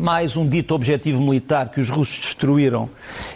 mais 0.00 0.36
um 0.36 0.48
dito 0.48 0.74
objetivo 0.74 1.22
militar 1.22 1.68
que 1.68 1.80
os 1.80 1.90
russos 1.90 2.18
destruíram 2.24 2.88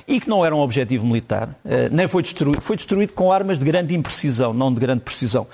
e 0.09 0.19
que 0.19 0.29
não 0.29 0.45
era 0.45 0.57
um 0.57 0.61
objetivo 0.61 1.07
militar, 1.07 1.55
nem 1.93 2.09
foi 2.09 2.23
destruído, 2.23 2.61
foi 2.63 2.77
destruído 2.77 3.13
com 3.13 3.31
armas 3.31 3.59
de 3.59 3.65
grande 3.65 3.95
imprecisão, 3.95 4.55
não 4.55 4.73
de 4.73 4.81
grande 4.81 5.03
precisão. 5.03 5.47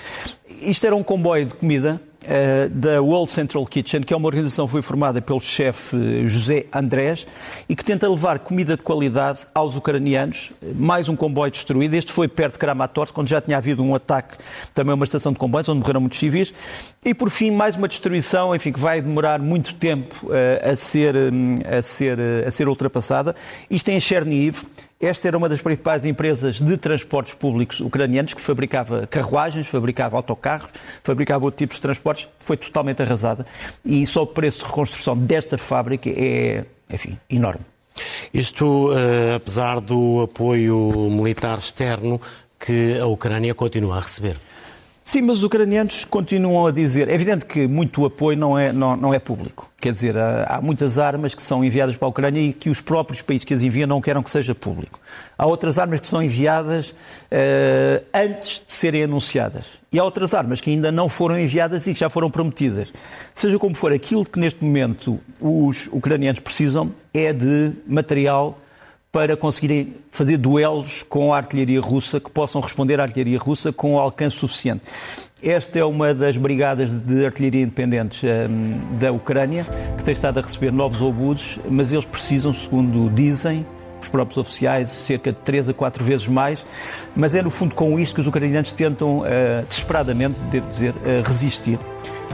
Isto 0.63 0.87
era 0.87 0.95
um 0.95 1.03
comboio 1.03 1.47
de 1.47 1.55
comida 1.55 2.01
uh, 2.25 2.69
da 2.71 3.01
World 3.03 3.31
Central 3.31 3.65
Kitchen, 3.67 4.03
que 4.03 4.13
é 4.13 4.17
uma 4.17 4.27
organização 4.27 4.67
que 4.67 4.73
foi 4.73 4.83
formada 4.83 5.21
pelo 5.21 5.41
chefe 5.41 6.27
José 6.27 6.67
Andrés 6.73 7.27
e 7.69 7.77
que 7.77 7.85
tenta 7.85 8.09
levar 8.09 8.39
comida 8.39 8.77
de 8.77 8.83
qualidade 8.83 9.41
aos 9.55 9.77
ucranianos. 9.77 10.53
Mais 10.75 11.09
um 11.09 11.17
comboio 11.17 11.51
destruído. 11.51 11.95
Este 11.95 12.13
foi 12.13 12.29
perto 12.29 12.55
de 12.55 12.59
Kramatorsk, 12.59 13.17
onde 13.19 13.31
já 13.31 13.41
tinha 13.41 13.57
havido 13.57 13.83
um 13.83 13.95
ataque, 13.95 14.37
também 14.75 14.95
uma 14.95 15.05
estação 15.05 15.33
de 15.33 15.39
comboios, 15.39 15.69
onde 15.69 15.81
morreram 15.81 16.01
muitos 16.01 16.19
civis. 16.19 16.53
E, 17.05 17.15
por 17.15 17.31
fim, 17.31 17.51
mais 17.51 17.77
uma 17.77 17.89
destruição, 17.89 18.55
enfim, 18.55 18.73
que 18.73 18.81
vai 18.81 19.01
demorar 19.01 19.41
muito 19.41 19.75
tempo 19.75 20.15
uh, 20.27 20.71
a, 20.71 20.77
ser, 20.77 21.17
um, 21.17 21.59
a, 21.65 21.81
ser, 21.83 22.19
uh, 22.19 22.47
a 22.47 22.51
ser 22.51 22.69
ultrapassada. 22.69 23.35
Isto 23.71 23.89
é 23.89 23.95
em 23.95 24.01
Chernihiv. 24.01 24.65
Esta 25.01 25.29
era 25.29 25.39
uma 25.39 25.49
das 25.49 25.63
principais 25.63 26.05
empresas 26.05 26.61
de 26.61 26.77
transportes 26.77 27.33
públicos 27.33 27.81
ucranianos 27.81 28.35
que 28.35 28.41
fabricava 28.41 29.07
carruagens, 29.07 29.67
fabricava 29.67 30.15
autocarros, 30.19 30.71
fabricava 31.03 31.43
outro 31.47 31.57
tipo 31.57 31.73
de 31.73 31.81
transportes, 31.81 32.29
foi 32.39 32.59
totalmente 32.59 33.03
arrasada. 33.03 33.47
E 33.83 34.07
só 34.07 34.25
o 34.25 34.27
preço 34.27 34.59
de 34.59 34.67
reconstrução 34.67 35.17
desta 35.17 35.57
fábrica 35.57 36.11
é, 36.11 36.67
enfim, 36.91 37.17
enorme. 37.31 37.65
Isto, 38.33 38.91
uh, 38.91 39.37
apesar 39.37 39.81
do 39.81 40.21
apoio 40.21 40.91
militar 41.11 41.57
externo 41.57 42.21
que 42.59 42.99
a 42.99 43.07
Ucrânia 43.07 43.55
continua 43.55 43.97
a 43.97 44.01
receber. 44.01 44.37
Sim, 45.03 45.23
mas 45.23 45.39
os 45.39 45.45
ucranianos 45.45 46.05
continuam 46.05 46.67
a 46.67 46.71
dizer. 46.71 47.09
É 47.09 47.15
evidente 47.15 47.45
que 47.45 47.67
muito 47.67 48.05
apoio 48.05 48.39
não 48.39 48.59
é, 48.59 48.73
não, 48.73 48.97
não 48.97 49.15
é 49.15 49.19
público. 49.19 49.69
Quer 49.81 49.93
dizer, 49.93 50.17
há, 50.17 50.61
muitas 50.63 50.99
armas 50.99 51.35
que 51.35 51.43
são 51.43 51.65
enviadas 51.65 51.97
para 51.97 52.07
a 52.07 52.11
Ucrânia 52.11 52.41
e 52.41 52.53
que 52.53 52.69
os 52.69 52.81
próprios 52.81 53.23
países 53.23 53.45
que 53.45 53.55
as 53.55 53.63
enviam 53.63 53.89
não 53.89 54.01
querem 54.01 54.23
que 54.23 54.31
seja 54.31 54.55
público. 54.55 55.01
Há 55.37 55.47
outras 55.47 55.79
armas 55.79 56.01
que 56.01 56.07
são 56.07 56.23
enviadas 56.23 56.91
uh, 56.91 58.05
antes 58.15 58.63
de 58.65 58.73
serem 58.73 59.05
anunciadas. 59.05 59.79
E 59.91 59.99
há 59.99 60.05
outras 60.05 60.35
armas 60.35 60.61
que 60.61 60.71
ainda 60.71 60.93
não 60.93 61.09
foram 61.09 61.39
enviadas 61.39 61.87
e 61.87 61.95
que 61.95 61.99
já 61.99 62.11
foram 62.11 62.31
prometidas. 62.31 62.93
Seja 63.35 63.59
como 63.59 63.75
for, 63.75 63.93
aquilo 63.93 64.25
que 64.25 64.39
neste 64.39 64.63
momento 64.63 65.19
os 65.41 65.89
ucranianos 65.89 66.41
precisam 66.41 66.93
é 67.13 67.33
de 67.33 67.73
material 67.87 68.59
para 69.13 69.37
conseguirem 69.37 69.95
fazer 70.11 70.37
duelos 70.37 71.03
com 71.03 71.35
a 71.35 71.37
artilharia 71.37 71.81
russa, 71.81 72.21
que 72.21 72.31
possam 72.31 72.61
responder 72.61 73.01
à 73.01 73.03
artilharia 73.03 73.39
russa 73.39 73.73
com 73.73 73.99
alcance 73.99 74.37
suficiente. 74.37 74.83
Esta 75.43 75.79
é 75.79 75.85
uma 75.85 76.15
das 76.15 76.37
brigadas 76.37 76.93
de 76.93 77.25
artilharia 77.25 77.63
independentes 77.63 78.23
um, 78.23 78.99
da 78.99 79.11
Ucrânia, 79.11 79.65
que 79.97 80.05
tem 80.05 80.13
estado 80.13 80.39
a 80.39 80.43
receber 80.43 80.71
novos 80.71 81.01
obusos, 81.01 81.59
mas 81.69 81.93
eles 81.93 82.05
precisam, 82.05 82.53
segundo 82.53 83.11
dizem, 83.13 83.67
os 84.01 84.09
próprios 84.09 84.39
oficiais, 84.39 84.91
cerca 84.91 85.33
de 85.33 85.39
3 85.39 85.71
a 85.71 85.75
4 85.75 86.05
vezes 86.05 86.29
mais, 86.29 86.65
mas 87.17 87.35
é 87.35 87.43
no 87.43 87.51
fundo 87.51 87.75
com 87.75 87.99
isto 87.99 88.15
que 88.15 88.21
os 88.21 88.27
ucranianos 88.27 88.73
tentam 88.73 89.21
uh, 89.21 89.25
desesperadamente, 89.69 90.39
devo 90.51 90.69
dizer, 90.69 90.95
uh, 90.95 91.23
resistir. 91.25 91.79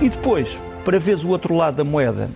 E 0.00 0.08
depois, 0.08 0.58
para 0.84 0.98
ver 0.98 1.16
o 1.18 1.28
outro 1.28 1.54
lado 1.54 1.76
da 1.76 1.84
moeda, 1.84 2.30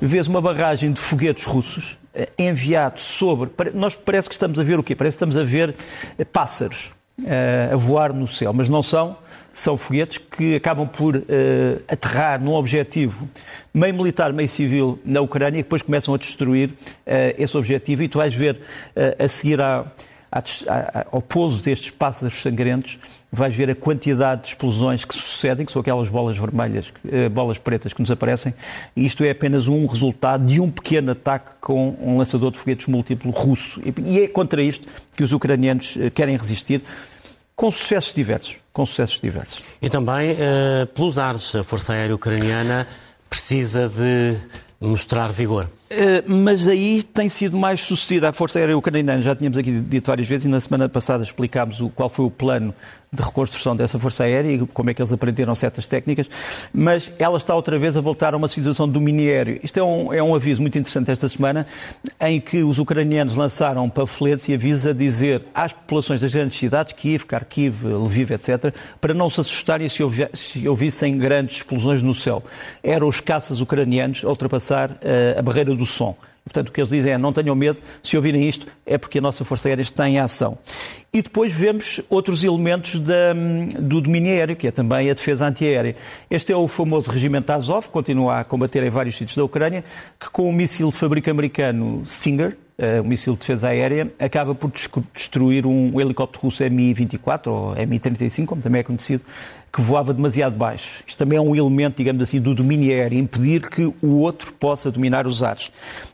vês 0.00 0.26
uma 0.26 0.40
barragem 0.40 0.92
de 0.92 1.00
foguetes 1.00 1.44
russos 1.44 1.98
eh, 2.14 2.28
enviados 2.38 3.02
sobre. 3.02 3.50
Nós 3.74 3.94
parece 3.94 4.28
que 4.28 4.34
estamos 4.34 4.58
a 4.58 4.62
ver 4.62 4.78
o 4.78 4.82
quê? 4.82 4.94
Parece 4.94 5.16
que 5.16 5.24
estamos 5.24 5.36
a 5.36 5.44
ver 5.44 5.74
eh, 6.18 6.24
pássaros 6.24 6.92
uh, 7.20 7.74
a 7.74 7.76
voar 7.76 8.12
no 8.12 8.26
céu, 8.26 8.52
mas 8.52 8.68
não 8.68 8.82
são. 8.82 9.16
São 9.52 9.76
foguetes 9.76 10.18
que 10.18 10.54
acabam 10.54 10.86
por 10.86 11.16
uh, 11.16 11.22
aterrar 11.88 12.40
num 12.40 12.52
objetivo 12.52 13.28
meio 13.74 13.92
militar, 13.92 14.32
meio 14.32 14.48
civil 14.48 15.00
na 15.04 15.20
Ucrânia 15.20 15.58
e 15.58 15.62
depois 15.62 15.82
começam 15.82 16.14
a 16.14 16.18
destruir 16.18 16.70
uh, 16.70 17.34
esse 17.36 17.56
objetivo. 17.56 18.04
E 18.04 18.08
tu 18.08 18.18
vais 18.18 18.34
ver 18.34 18.60
a 19.18 19.28
seguir 19.28 19.60
à, 19.60 19.84
ao 21.10 21.20
pouso 21.20 21.62
destes 21.62 21.90
pássaros 21.90 22.40
sangrentos, 22.40 22.98
vais 23.30 23.54
ver 23.54 23.70
a 23.70 23.74
quantidade 23.74 24.42
de 24.42 24.48
explosões 24.48 25.04
que 25.04 25.14
sucedem, 25.14 25.66
que 25.66 25.72
são 25.72 25.80
aquelas 25.80 26.08
bolas 26.08 26.38
vermelhas, 26.38 26.92
eh, 27.10 27.28
bolas 27.28 27.58
pretas 27.58 27.92
que 27.92 28.00
nos 28.00 28.10
aparecem, 28.10 28.54
e 28.96 29.04
isto 29.04 29.22
é 29.22 29.30
apenas 29.30 29.68
um 29.68 29.86
resultado 29.86 30.46
de 30.46 30.60
um 30.60 30.70
pequeno 30.70 31.12
ataque 31.12 31.50
com 31.60 31.96
um 32.00 32.16
lançador 32.16 32.50
de 32.50 32.58
foguetes 32.58 32.86
múltiplo 32.86 33.30
russo. 33.30 33.82
E 34.04 34.20
é 34.20 34.28
contra 34.28 34.62
isto 34.62 34.88
que 35.14 35.22
os 35.22 35.32
ucranianos 35.32 35.96
eh, 36.00 36.10
querem 36.10 36.36
resistir, 36.36 36.82
com 37.54 37.70
sucessos 37.70 38.14
diversos. 38.14 38.56
Com 38.72 38.86
sucessos 38.86 39.20
diversos. 39.20 39.62
E 39.82 39.90
também 39.90 40.32
uh, 40.32 40.86
pelos 40.94 41.18
ares, 41.18 41.54
a 41.56 41.64
Força 41.64 41.92
Aérea 41.92 42.14
Ucraniana 42.14 42.86
precisa 43.28 43.88
de 43.88 44.36
mostrar 44.80 45.32
vigor. 45.32 45.68
Eh, 45.90 46.22
mas 46.26 46.68
aí 46.68 47.02
tem 47.02 47.28
sido 47.28 47.56
mais 47.56 47.80
sucedida 47.80 48.28
a 48.28 48.32
Força 48.32 48.58
Aérea 48.58 48.76
Ucraniana. 48.76 49.22
Já 49.22 49.34
tínhamos 49.34 49.58
aqui 49.58 49.80
dito 49.80 50.06
várias 50.06 50.28
vezes 50.28 50.44
e 50.46 50.48
na 50.48 50.60
semana 50.60 50.88
passada 50.88 51.24
explicámos 51.24 51.80
o, 51.80 51.88
qual 51.88 52.08
foi 52.08 52.26
o 52.26 52.30
plano 52.30 52.74
de 53.12 53.22
reconstrução 53.22 53.74
dessa 53.74 53.98
Força 53.98 54.24
Aérea 54.24 54.52
e 54.52 54.66
como 54.66 54.90
é 54.90 54.94
que 54.94 55.00
eles 55.00 55.12
aprenderam 55.12 55.54
certas 55.54 55.86
técnicas, 55.86 56.28
mas 56.72 57.10
ela 57.18 57.38
está 57.38 57.54
outra 57.54 57.78
vez 57.78 57.96
a 57.96 58.00
voltar 58.00 58.34
a 58.34 58.36
uma 58.36 58.48
situação 58.48 58.86
de 58.86 58.92
domínio 58.92 59.30
aéreo. 59.30 59.60
Isto 59.62 59.80
é 59.80 59.82
um, 59.82 60.12
é 60.12 60.22
um 60.22 60.34
aviso 60.34 60.60
muito 60.60 60.78
interessante 60.78 61.10
esta 61.10 61.28
semana, 61.28 61.66
em 62.20 62.40
que 62.40 62.62
os 62.62 62.78
ucranianos 62.78 63.34
lançaram 63.34 63.88
panfletos 63.88 64.48
e 64.48 64.54
avisos 64.54 64.86
a 64.86 64.92
dizer 64.92 65.42
às 65.54 65.72
populações 65.72 66.20
das 66.20 66.34
grandes 66.34 66.58
cidades, 66.58 66.92
Kiev, 66.92 67.24
Kharkiv, 67.24 67.84
Lviv, 67.84 68.32
etc., 68.32 68.74
para 69.00 69.14
não 69.14 69.30
se 69.30 69.40
assustarem 69.40 69.88
se, 69.88 70.02
se 70.34 70.68
ouvissem 70.68 71.16
grandes 71.16 71.56
explosões 71.56 72.02
no 72.02 72.14
céu. 72.14 72.42
Eram 72.82 73.08
os 73.08 73.20
caças 73.20 73.60
ucranianos 73.60 74.22
a 74.24 74.28
ultrapassar 74.28 74.90
uh, 74.90 75.38
a 75.38 75.42
barreira 75.42 75.74
do 75.74 75.86
som. 75.86 76.14
Portanto, 76.48 76.68
o 76.68 76.72
que 76.72 76.80
eles 76.80 76.90
dizem 76.90 77.12
é 77.12 77.18
não 77.18 77.32
tenham 77.32 77.54
medo, 77.54 77.78
se 78.02 78.16
ouvirem 78.16 78.48
isto 78.48 78.66
é 78.84 78.98
porque 78.98 79.18
a 79.18 79.20
nossa 79.20 79.44
Força 79.44 79.68
Aérea 79.68 79.82
está 79.82 80.08
em 80.08 80.18
ação. 80.18 80.58
E 81.12 81.22
depois 81.22 81.54
vemos 81.54 82.00
outros 82.10 82.44
elementos 82.44 82.98
da, 83.00 83.32
do 83.78 84.00
domínio 84.00 84.32
aéreo, 84.32 84.56
que 84.56 84.66
é 84.66 84.70
também 84.70 85.10
a 85.10 85.14
defesa 85.14 85.46
antiaérea. 85.46 85.96
Este 86.30 86.52
é 86.52 86.56
o 86.56 86.68
famoso 86.68 87.10
regimento 87.10 87.50
Azov, 87.50 87.86
que 87.86 87.92
continua 87.92 88.40
a 88.40 88.44
combater 88.44 88.82
em 88.82 88.90
vários 88.90 89.16
sítios 89.16 89.36
da 89.36 89.44
Ucrânia, 89.44 89.84
que 90.20 90.28
com 90.30 90.48
o 90.48 90.52
míssil 90.52 90.88
de 90.88 90.94
fábrica 90.94 91.30
americano 91.30 92.02
Stinger, 92.06 92.56
uh, 92.78 93.00
um 93.02 93.08
míssil 93.08 93.32
de 93.34 93.40
defesa 93.40 93.68
aérea, 93.68 94.12
acaba 94.18 94.54
por 94.54 94.70
destruir 95.14 95.64
um 95.64 95.98
helicóptero 95.98 96.44
russo 96.44 96.62
Mi-24, 96.64 97.46
ou 97.46 97.74
Mi-35, 97.86 98.44
como 98.44 98.60
também 98.60 98.80
é 98.80 98.82
conhecido, 98.82 99.24
que 99.72 99.80
voava 99.80 100.14
demasiado 100.14 100.56
baixo. 100.56 101.02
Isto 101.06 101.18
também 101.18 101.38
é 101.38 101.40
um 101.40 101.54
elemento, 101.54 101.96
digamos 101.96 102.22
assim, 102.22 102.40
do 102.40 102.54
domínio 102.54 102.90
aéreo, 102.92 103.18
impedir 103.18 103.68
que 103.68 103.84
o 103.84 104.18
outro 104.18 104.52
possa 104.54 104.90
dominar 104.90 105.26
os 105.26 105.42
ares. 105.42 105.70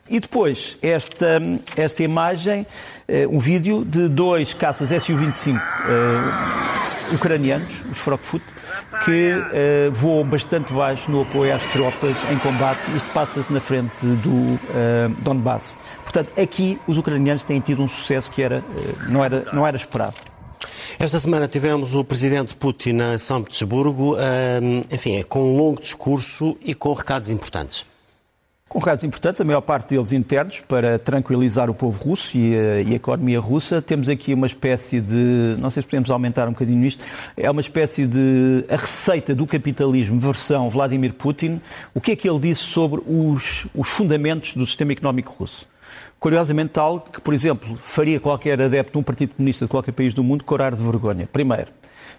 E 0.09 0.19
depois, 0.19 0.77
esta, 0.81 1.41
esta 1.75 2.03
imagem, 2.03 2.61
uh, 3.07 3.35
um 3.35 3.39
vídeo 3.39 3.83
de 3.83 4.07
dois 4.07 4.53
caças 4.53 4.89
Su-25 5.03 5.57
uh, 5.57 7.15
ucranianos, 7.15 7.83
os 7.89 7.97
Frogfoot, 7.99 8.43
que 9.03 9.33
uh, 9.33 9.91
voam 9.91 10.23
bastante 10.25 10.73
baixo 10.73 11.09
no 11.09 11.21
apoio 11.21 11.53
às 11.53 11.65
tropas 11.65 12.17
em 12.31 12.37
combate. 12.37 12.91
Isto 12.95 13.09
passa-se 13.11 13.51
na 13.51 13.59
frente 13.59 14.05
do 14.05 14.29
uh, 14.29 14.59
Donbass. 15.23 15.77
Portanto, 16.03 16.39
aqui 16.39 16.79
os 16.85 16.97
ucranianos 16.97 17.43
têm 17.43 17.59
tido 17.59 17.81
um 17.81 17.87
sucesso 17.87 18.29
que 18.31 18.43
era, 18.43 18.63
não, 19.07 19.23
era, 19.23 19.45
não 19.53 19.65
era 19.65 19.75
esperado. 19.75 20.34
Esta 20.99 21.19
semana 21.19 21.47
tivemos 21.47 21.95
o 21.95 22.03
presidente 22.03 22.55
Putin 22.55 22.97
em 23.13 23.17
São 23.17 23.43
Petersburgo, 23.43 24.15
enfim, 24.91 25.23
com 25.23 25.53
um 25.53 25.57
longo 25.57 25.79
discurso 25.79 26.57
e 26.61 26.73
com 26.73 26.93
recados 26.93 27.29
importantes 27.29 27.85
com 28.75 28.79
recados 28.79 29.05
importantes, 29.05 29.39
a 29.39 29.45
maior 29.45 29.61
parte 29.61 29.91
deles 29.91 30.11
internos, 30.11 30.59
para 30.59 30.99
tranquilizar 30.99 31.69
o 31.69 31.73
povo 31.73 32.03
russo 32.03 32.37
e 32.37 32.53
a, 32.53 32.81
e 32.81 32.91
a, 32.91 32.95
economia 32.95 33.39
russa. 33.39 33.81
Temos 33.81 34.09
aqui 34.09 34.33
uma 34.33 34.47
espécie 34.47 34.99
de, 34.99 35.55
não 35.59 35.69
sei 35.69 35.81
se 35.81 35.87
podemos 35.87 36.09
aumentar 36.09 36.45
um 36.49 36.51
bocadinho 36.51 36.85
isto, 36.85 37.05
é 37.37 37.49
uma 37.49 37.61
espécie 37.61 38.05
de 38.05 38.65
a 38.67 38.75
receita 38.75 39.33
do 39.33 39.47
capitalismo 39.47 40.19
versão 40.19 40.69
Vladimir 40.69 41.13
Putin. 41.13 41.61
O 41.93 42.01
que 42.01 42.11
é 42.11 42.15
que 42.17 42.29
ele 42.29 42.39
disse 42.39 42.63
sobre 42.63 43.01
os, 43.07 43.65
os 43.73 43.87
fundamentos 43.87 44.53
do 44.53 44.65
sistema 44.65 44.91
económico 44.91 45.33
russo? 45.39 45.65
Curiosamente 46.19 46.69
tal 46.69 47.01
que, 47.01 47.21
por 47.21 47.33
exemplo, 47.33 47.75
faria 47.75 48.19
qualquer 48.19 48.61
adepto 48.61 48.93
de 48.93 48.97
um 48.97 49.03
partido 49.03 49.35
comunista 49.35 49.65
de 49.65 49.69
qualquer 49.69 49.91
país 49.91 50.13
do 50.13 50.23
mundo 50.23 50.43
corar 50.43 50.73
de 50.73 50.81
vergonha. 50.81 51.27
Primeiro, 51.31 51.67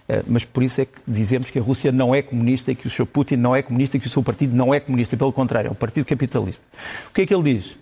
eh, 0.07 0.23
mas 0.27 0.45
por 0.45 0.63
isso 0.63 0.81
é 0.81 0.85
que 0.85 0.93
dizemos 1.07 1.49
que 1.49 1.59
a 1.59 1.61
Rússia 1.61 1.91
não 1.91 2.15
é 2.15 2.21
comunista 2.21 2.71
e 2.71 2.75
que 2.75 2.87
o 2.87 2.89
Sr. 2.89 3.05
Putin 3.05 3.35
não 3.35 3.55
é 3.55 3.61
comunista 3.61 3.97
e 3.97 3.99
que 3.99 4.07
o 4.07 4.09
seu 4.09 4.23
partido 4.23 4.55
não 4.55 4.73
é 4.73 4.79
comunista. 4.79 5.17
Pelo 5.17 5.33
contrário, 5.33 5.67
é 5.67 5.71
um 5.71 5.75
partido 5.75 6.05
capitalista. 6.05 6.63
O 7.09 7.13
que 7.13 7.21
é 7.21 7.25
que 7.25 7.33
ele 7.33 7.55
diz? 7.55 7.77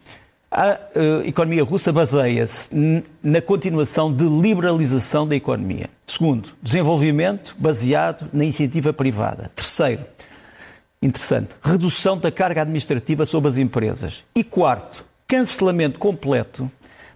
A 0.50 0.80
uh, 0.96 1.28
economia 1.28 1.64
russa 1.64 1.92
baseia-se 1.92 2.70
na 3.22 3.42
continuação 3.42 4.14
de 4.14 4.24
liberalização 4.24 5.28
da 5.28 5.36
economia. 5.36 5.90
Segundo, 6.06 6.50
desenvolvimento 6.62 7.56
baseado 7.60 8.30
na 8.32 8.44
iniciativa 8.44 8.94
privada. 8.94 9.52
Terceiro, 9.54 10.06
interessante, 11.02 11.50
redução 11.62 12.18
da 12.18 12.32
carga 12.32 12.62
administrativa 12.62 13.26
sobre 13.26 13.50
as 13.50 13.58
empresas. 13.58 14.24
E 14.34 14.44
quarto, 14.44 15.04
cancelamento 15.28 16.00
completo 16.00 16.70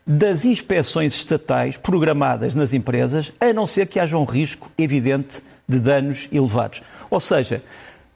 das 0.06 0.44
inspeções 0.44 1.14
estatais 1.14 1.78
programadas 1.78 2.56
nas 2.56 2.74
empresas, 2.74 3.32
a 3.40 3.54
não 3.54 3.68
ser 3.68 3.88
que 3.88 4.00
haja 4.00 4.18
um 4.18 4.26
risco 4.26 4.72
evidente 4.78 5.44
de 5.68 5.80
danos 5.80 6.28
elevados. 6.32 6.82
Ou 7.12 7.20
seja, 7.20 7.62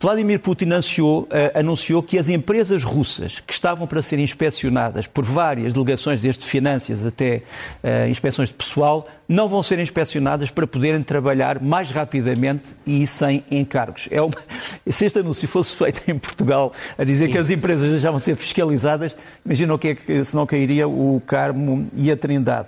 Vladimir 0.03 0.37
Putin 0.37 0.65
anunciou, 0.65 1.21
uh, 1.21 1.57
anunciou, 1.57 2.03
que 2.03 2.19
as 2.19 2.27
empresas 2.27 2.83
russas 2.83 3.39
que 3.39 3.53
estavam 3.53 3.87
para 3.87 4.01
ser 4.01 4.19
inspecionadas 4.19 5.07
por 5.07 5.23
várias 5.23 5.71
delegações, 5.71 6.21
desde 6.21 6.45
finanças 6.45 7.05
até 7.05 7.41
uh, 7.81 8.09
inspeções 8.09 8.49
de 8.49 8.55
pessoal, 8.55 9.07
não 9.29 9.47
vão 9.47 9.63
ser 9.63 9.79
inspecionadas 9.79 10.51
para 10.51 10.67
poderem 10.67 11.01
trabalhar 11.01 11.61
mais 11.61 11.89
rapidamente 11.89 12.75
e 12.85 13.07
sem 13.07 13.45
encargos. 13.49 14.09
É 14.11 14.21
uma, 14.21 14.33
se 14.85 15.05
este 15.05 15.19
anúncio 15.19 15.47
fosse 15.47 15.73
feito 15.73 16.01
em 16.11 16.19
Portugal, 16.19 16.73
a 16.97 17.05
dizer 17.05 17.27
Sim. 17.27 17.31
que 17.31 17.37
as 17.37 17.49
empresas 17.49 17.89
deixavam 17.89 18.19
de 18.19 18.25
ser 18.25 18.35
fiscalizadas, 18.35 19.15
imagina 19.45 19.73
o 19.73 19.79
que 19.79 19.87
é 19.87 19.95
que 19.95 20.25
se 20.25 20.35
não 20.35 20.45
cairia 20.45 20.85
o 20.85 21.21
Carmo 21.25 21.87
e 21.95 22.11
a 22.11 22.17
Trindade. 22.17 22.67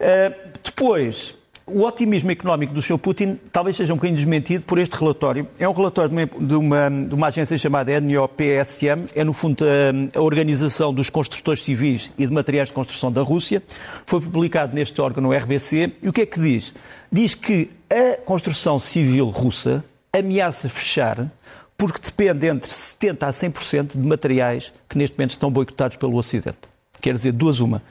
Uh, 0.00 0.34
depois, 0.64 1.32
o 1.66 1.82
otimismo 1.82 2.30
económico 2.30 2.74
do 2.74 2.82
Sr. 2.82 2.98
Putin 2.98 3.38
talvez 3.52 3.76
seja 3.76 3.92
um 3.92 3.96
bocadinho 3.96 4.16
desmentido 4.16 4.64
por 4.64 4.78
este 4.78 4.96
relatório. 4.96 5.46
É 5.58 5.68
um 5.68 5.72
relatório 5.72 6.10
de 6.10 6.16
uma, 6.16 6.26
de 6.26 6.54
uma, 6.54 6.90
de 7.08 7.14
uma 7.14 7.26
agência 7.28 7.56
chamada 7.56 8.00
NOPSM, 8.00 9.06
é 9.14 9.24
no 9.24 9.32
fundo 9.32 9.64
a, 9.64 10.18
a, 10.18 10.22
Organização 10.22 10.92
dos 10.92 11.08
Construtores 11.08 11.62
Civis 11.62 12.10
e 12.18 12.26
de 12.26 12.32
Materiais 12.32 12.68
de 12.68 12.74
Construção 12.74 13.12
da 13.12 13.22
Rússia. 13.22 13.62
Foi 14.06 14.20
publicado 14.20 14.74
neste 14.74 15.00
órgão, 15.00 15.22
no 15.22 15.32
RBC. 15.32 15.92
E 16.02 16.08
o 16.08 16.12
que 16.12 16.22
é 16.22 16.26
que 16.26 16.40
diz? 16.40 16.74
Diz 17.10 17.34
que 17.34 17.70
a 17.88 18.16
construção 18.22 18.78
civil 18.78 19.28
russa 19.28 19.84
ameaça 20.12 20.68
fechar 20.68 21.30
porque 21.76 21.98
depende 22.00 22.46
entre 22.46 22.70
70% 22.70 23.22
a 23.22 23.30
100% 23.30 24.00
de 24.00 24.06
materiais 24.06 24.72
que 24.88 24.96
neste 24.96 25.16
momento 25.16 25.30
estão 25.30 25.50
boicotados 25.50 25.96
pelo 25.96 26.16
Ocidente. 26.16 26.58
Quer 27.00 27.14
dizer, 27.14 27.32
duas 27.32 27.58
uma 27.58 27.82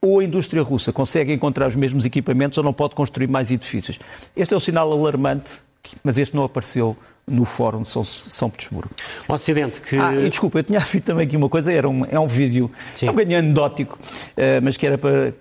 ou 0.00 0.20
a 0.20 0.24
indústria 0.24 0.62
russa 0.62 0.92
consegue 0.92 1.32
encontrar 1.32 1.66
os 1.66 1.76
mesmos 1.76 2.04
equipamentos 2.04 2.56
ou 2.58 2.64
não 2.64 2.72
pode 2.72 2.94
construir 2.94 3.28
mais 3.28 3.50
edifícios. 3.50 3.98
Este 4.36 4.54
é 4.54 4.56
um 4.56 4.60
sinal 4.60 4.92
alarmante, 4.92 5.60
mas 6.04 6.18
este 6.18 6.36
não 6.36 6.44
apareceu 6.44 6.96
no 7.28 7.44
Fórum 7.44 7.82
de 7.82 7.90
São, 7.90 8.02
São 8.04 8.50
Petersburgo. 8.50 8.90
Um 9.28 9.34
acidente 9.34 9.80
que... 9.80 9.96
Ah, 9.96 10.14
e 10.14 10.28
desculpa, 10.28 10.58
eu 10.58 10.64
tinha 10.64 10.80
visto 10.80 11.04
também 11.04 11.26
aqui 11.26 11.36
uma 11.36 11.48
coisa, 11.48 11.72
era 11.72 11.88
um, 11.88 12.04
é 12.04 12.18
um 12.18 12.26
vídeo, 12.26 12.70
Sim. 12.94 13.06
é 13.06 13.10
um 13.10 13.12
bocadinho 13.12 13.38
anedótico, 13.38 13.98
uh, 13.98 14.62
mas 14.62 14.76
que 14.76 14.86
era 14.86 14.98
para... 14.98 15.32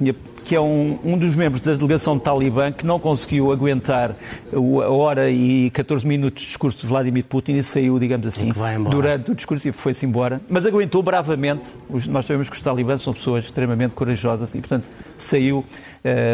que 0.43 0.55
é 0.55 0.61
um, 0.61 0.99
um 1.03 1.17
dos 1.17 1.35
membros 1.35 1.61
da 1.61 1.73
delegação 1.73 2.17
de 2.17 2.23
Talibã 2.23 2.71
que 2.71 2.85
não 2.85 2.99
conseguiu 2.99 3.51
aguentar 3.51 4.15
a 4.53 4.89
hora 4.89 5.29
e 5.29 5.69
14 5.71 6.05
minutos 6.05 6.43
de 6.43 6.47
discurso 6.47 6.77
de 6.79 6.87
Vladimir 6.87 7.25
Putin 7.25 7.55
e 7.55 7.63
saiu, 7.63 7.99
digamos 7.99 8.27
assim, 8.27 8.51
durante 8.89 9.31
o 9.31 9.35
discurso 9.35 9.67
e 9.67 9.71
foi-se 9.71 10.05
embora, 10.05 10.41
mas 10.49 10.65
aguentou 10.65 11.01
bravamente. 11.01 11.75
Nós 12.09 12.25
sabemos 12.25 12.49
que 12.49 12.55
os 12.55 12.61
talibãs 12.61 13.01
são 13.01 13.13
pessoas 13.13 13.45
extremamente 13.45 13.91
corajosas 13.91 14.53
e, 14.55 14.59
portanto, 14.59 14.89
saiu, 15.17 15.59
uh, 15.59 15.65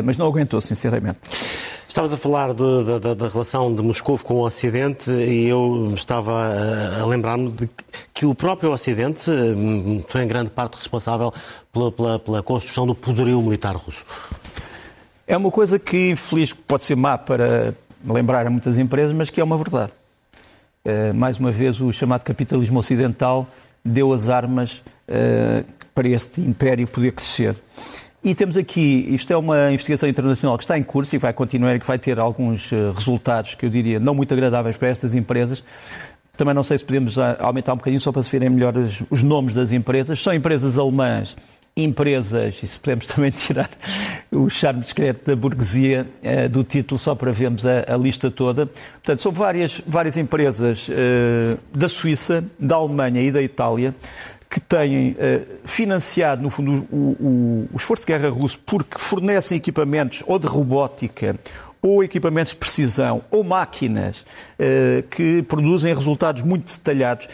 mas 0.04 0.18
não 0.18 0.26
aguentou, 0.26 0.62
sinceramente. 0.62 1.20
Estavas 1.94 2.12
a 2.12 2.18
falar 2.18 2.56
de, 2.56 3.00
da, 3.00 3.14
da, 3.14 3.28
relação 3.28 3.72
de 3.72 3.84
Moscou 3.84 4.18
com 4.18 4.38
o 4.38 4.46
Ocidente 4.46 5.12
e 5.12 5.48
eu 5.48 5.94
estava 5.94 6.34
a, 6.34 7.02
a 7.02 7.06
lembrar-me 7.06 7.52
de 7.52 7.70
que 8.12 8.26
o 8.26 8.34
próprio 8.34 8.72
Ocidente 8.72 9.30
hum, 9.30 10.04
foi 10.08 10.24
em 10.24 10.28
grande 10.28 10.50
parte 10.50 10.76
responsável 10.76 11.32
pela, 11.72 11.92
pela, 11.92 12.18
pela 12.18 12.42
construção 12.42 12.88
do 12.88 12.96
poderio 12.96 13.40
militar 13.44 13.76
russo. 13.76 14.04
É 15.28 15.38
uma 15.38 15.52
coisa 15.52 15.78
que, 15.78 16.10
infeliz, 16.10 16.52
pode 16.52 16.84
ser 16.84 16.96
má 16.96 17.16
para 17.16 17.76
lembrar 18.04 18.48
a 18.48 18.50
muitas 18.50 18.80
empresas, 18.80 19.14
mas 19.14 19.30
que 19.30 19.40
é 19.40 19.44
uma 19.44 19.56
verdade. 19.56 19.92
Uh, 20.84 21.14
mais 21.14 21.38
uma 21.38 21.52
vez, 21.52 21.80
o 21.80 21.94
chamado 21.94 22.24
capitalismo 22.24 22.80
ocidental 22.80 23.46
deu 23.86 24.12
as 24.14 24.30
armas 24.30 24.84
uh, 25.08 25.64
para 25.94 26.10
este 26.10 26.42
império 26.42 26.88
poder 26.88 27.12
crescer. 27.12 27.56
E 28.24 28.34
temos 28.34 28.56
aqui, 28.56 29.06
isto 29.10 29.34
é 29.34 29.36
uma 29.36 29.70
investigação 29.70 30.08
internacional 30.08 30.58
que 30.58 30.64
está 30.64 30.78
em 30.78 30.84
curso 30.84 31.14
e 31.14 31.20
vai 31.20 31.34
continuar 31.34 31.76
e 31.76 31.80
que 31.80 31.86
vai 31.86 32.00
ter 32.00 32.18
alguns 32.20 32.72
eh, 32.72 32.90
resultados 32.96 33.54
que 33.54 33.66
eu 33.66 33.70
diria 33.70 34.00
não 34.00 34.16
muito 34.16 34.34
agradáveis 34.34 34.78
para 34.78 34.88
estas 34.88 35.14
empresas. 35.14 35.62
Também 36.38 36.54
não 36.54 36.64
sei 36.64 36.78
se 36.78 36.86
podemos 36.86 37.20
ah, 37.20 37.36
aumentar 37.42 37.74
um 37.74 37.76
bocadinho 37.76 38.00
só 38.00 38.14
para 38.14 38.24
se 38.24 38.32
verem 38.32 38.50
melhor 38.50 38.78
os, 38.78 39.04
os 39.10 39.24
nomes 39.24 39.56
das 39.56 39.74
empresas. 39.74 40.24
São 40.24 40.34
empresas 40.34 40.78
alemãs, 40.78 41.36
empresas, 41.76 42.62
e 42.64 42.68
se 42.68 42.80
podemos 42.80 43.08
também 43.14 43.30
tirar 43.30 43.70
o 44.32 44.50
charme 44.50 44.80
discreto 44.80 45.26
da 45.26 45.36
burguesia 45.36 46.08
eh, 46.24 46.48
do 46.48 46.64
título, 46.64 46.98
só 46.98 47.14
para 47.16 47.32
vermos 47.34 47.66
a, 47.66 47.94
a, 47.94 47.98
lista 47.98 48.32
toda. 48.32 48.68
Portanto, 48.68 49.22
são 49.22 49.34
várias, 49.34 49.82
várias 49.86 50.16
empresas 50.16 50.90
eh, 50.90 51.58
da 51.74 51.90
Suíça, 51.90 52.42
da 52.58 52.76
Alemanha 52.76 53.22
e 53.22 53.32
da 53.32 53.42
Itália 53.42 53.94
que 54.54 54.60
têm 54.60 55.14
uh, 55.14 55.16
financiado, 55.66 56.44
no 56.44 56.50
fundo, 56.52 56.88
o, 56.92 56.96
o, 56.96 57.70
o, 57.74 57.76
esforço 57.76 58.06
de 58.06 58.14
guerra 58.14 58.30
russo 58.30 58.60
porque 58.64 59.00
fornecem 59.00 59.58
equipamentos 59.58 60.22
ou 60.28 60.38
de 60.38 60.46
robótica 60.46 61.36
ou 61.82 62.04
equipamentos 62.04 62.54
de 62.54 62.60
precisão 62.60 63.24
ou 63.32 63.44
máquinas 63.44 64.22
uh, 64.22 65.02
que 65.10 65.42
produzem 65.42 65.92
resultados 65.92 66.44
muito 66.44 66.72
detalhados 66.72 67.28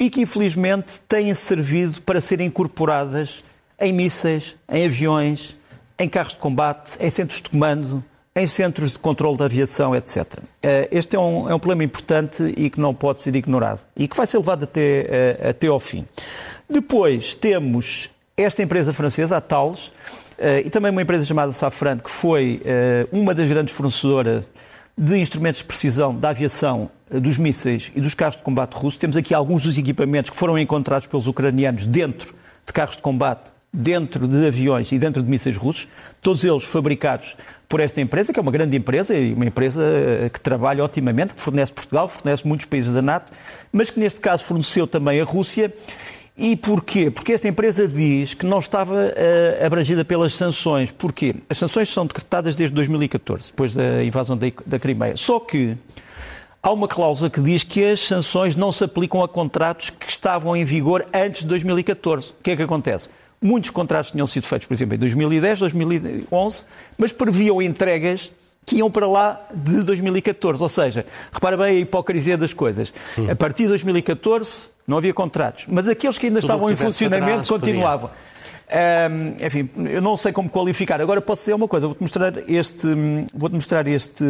e 0.00 0.08
que, 0.08 0.22
infelizmente, 0.22 0.98
têm 1.06 1.34
servido 1.34 2.00
para 2.00 2.18
serem 2.18 2.46
incorporadas 2.46 3.44
em 3.78 3.92
mísseis, 3.92 4.56
em 4.70 4.86
aviões, 4.86 5.54
em 5.98 6.08
carros 6.08 6.32
de 6.32 6.38
combate, 6.38 6.96
em 6.98 7.10
centros 7.10 7.42
de 7.42 7.50
comando, 7.50 8.02
em 8.38 8.46
centros 8.46 8.92
de 8.92 8.98
controle 9.00 9.36
da 9.36 9.46
aviação, 9.46 9.96
etc. 9.96 10.24
Eh, 10.62 10.88
este 10.92 11.16
é 11.16 11.18
um, 11.18 11.50
é 11.50 11.54
um 11.54 11.58
problema 11.58 11.82
importante 11.82 12.54
e 12.56 12.70
que 12.70 12.80
não 12.80 12.94
pode 12.94 13.20
ser 13.20 13.34
ignorado 13.34 13.80
e 13.96 14.06
que 14.06 14.16
vai 14.16 14.26
ser 14.26 14.38
levado 14.38 14.62
até, 14.62 14.80
eh, 14.80 15.48
até 15.50 15.66
ao 15.66 15.80
fim. 15.80 16.06
Depois 16.70 17.34
temos 17.34 18.08
esta 18.36 18.62
empresa 18.62 18.92
francesa, 18.92 19.36
a 19.36 19.40
Thales, 19.40 19.90
eh, 20.38 20.62
e 20.66 20.70
também 20.70 20.92
uma 20.92 21.02
empresa 21.02 21.24
chamada 21.26 21.50
Safran, 21.52 21.98
que 21.98 22.10
foi 22.10 22.62
uma 23.10 23.34
das 23.34 23.48
grandes 23.48 23.74
fornecedoras 23.74 24.44
de 24.96 25.18
instrumentos 25.18 25.58
de 25.58 25.64
precisão 25.64 26.14
da 26.14 26.30
aviação, 26.30 26.90
dos 27.10 27.38
mísseis 27.38 27.90
e 27.96 28.00
dos 28.00 28.14
carros 28.14 28.36
de 28.36 28.42
combate 28.42 28.74
russos. 28.74 28.98
Temos 28.98 29.16
aqui 29.16 29.34
alguns 29.34 29.62
dos 29.62 29.76
equipamentos 29.76 30.30
que 30.30 30.36
foram 30.36 30.58
encontrados 30.58 31.08
pelos 31.08 31.26
ucranianos 31.26 31.86
dentro 31.86 32.34
de 32.66 32.72
carros 32.72 32.96
de 32.96 33.02
combate 33.02 33.50
dentro 33.72 34.26
de 34.26 34.46
aviões 34.46 34.90
e 34.92 34.98
dentro 34.98 35.22
de 35.22 35.28
mísseis 35.28 35.56
russos, 35.56 35.88
todos 36.20 36.42
eles 36.42 36.64
fabricados 36.64 37.36
por 37.68 37.80
esta 37.80 38.00
empresa, 38.00 38.32
que 38.32 38.40
é 38.40 38.42
uma 38.42 38.50
grande 38.50 38.76
empresa 38.76 39.14
e 39.14 39.34
uma 39.34 39.44
empresa 39.44 39.82
eh, 39.82 40.30
que 40.30 40.40
trabalha 40.40 40.82
otimamente, 40.82 41.34
que 41.34 41.40
fornece 41.40 41.72
Portugal, 41.72 42.08
fornece 42.08 42.46
muitos 42.48 42.64
países 42.66 42.92
da 42.92 43.02
NATO, 43.02 43.32
mas 43.70 43.90
que 43.90 44.00
neste 44.00 44.20
caso 44.20 44.42
forneceu 44.44 44.86
também 44.86 45.20
a 45.20 45.24
Rússia. 45.24 45.72
E 46.36 46.56
porquê? 46.56 47.10
Porque 47.10 47.32
esta 47.32 47.48
empresa 47.48 47.86
diz 47.86 48.32
que 48.32 48.46
não 48.46 48.60
estava 48.60 48.94
uh, 48.94 49.66
abrangida 49.66 50.04
pelas 50.04 50.32
sanções. 50.34 50.92
Porquê? 50.92 51.34
As 51.50 51.58
sanções 51.58 51.88
são 51.88 52.06
decretadas 52.06 52.54
desde 52.54 52.72
2014, 52.74 53.48
depois 53.48 53.74
da 53.74 54.04
invasão 54.04 54.36
da, 54.36 54.46
da 54.64 54.78
Crimeia. 54.78 55.16
Só 55.16 55.40
que 55.40 55.76
há 56.62 56.70
uma 56.70 56.86
cláusula 56.86 57.28
que 57.28 57.40
diz 57.40 57.64
que 57.64 57.84
as 57.84 58.06
sanções 58.06 58.54
não 58.54 58.70
se 58.70 58.84
aplicam 58.84 59.20
a 59.20 59.28
contratos 59.28 59.90
que 59.90 60.08
estavam 60.08 60.56
em 60.56 60.64
vigor 60.64 61.06
antes 61.12 61.42
de 61.42 61.48
2014. 61.48 62.30
O 62.30 62.34
que 62.40 62.52
é 62.52 62.56
que 62.56 62.62
acontece? 62.62 63.10
Muitos 63.40 63.70
contratos 63.70 64.10
tinham 64.10 64.26
sido 64.26 64.44
feitos, 64.44 64.66
por 64.66 64.74
exemplo, 64.74 64.96
em 64.96 64.98
2010, 64.98 65.60
2011, 65.60 66.64
mas 66.96 67.12
previam 67.12 67.62
entregas 67.62 68.32
que 68.66 68.76
iam 68.76 68.90
para 68.90 69.08
lá 69.08 69.40
de 69.54 69.82
2014. 69.82 70.62
Ou 70.62 70.68
seja, 70.68 71.06
repara 71.32 71.56
bem 71.56 71.66
a 71.66 71.80
hipocrisia 71.80 72.36
das 72.36 72.52
coisas. 72.52 72.92
A 73.30 73.34
partir 73.34 73.62
de 73.62 73.68
2014 73.70 74.68
não 74.86 74.98
havia 74.98 75.14
contratos, 75.14 75.66
mas 75.68 75.88
aqueles 75.88 76.18
que 76.18 76.26
ainda 76.26 76.40
Tudo 76.40 76.50
estavam 76.50 76.70
em 76.70 76.76
funcionamento 76.76 77.48
continuavam. 77.48 78.10
Enfim, 79.44 79.70
eu 79.90 80.02
não 80.02 80.16
sei 80.16 80.32
como 80.32 80.48
qualificar. 80.48 81.00
Agora 81.00 81.20
posso 81.20 81.42
dizer 81.42 81.54
uma 81.54 81.68
coisa, 81.68 81.86
vou-te 81.86 82.02
mostrar 82.02 82.34
este, 82.48 82.86
vou 83.34 83.50
mostrar 83.50 83.86
este, 83.86 84.24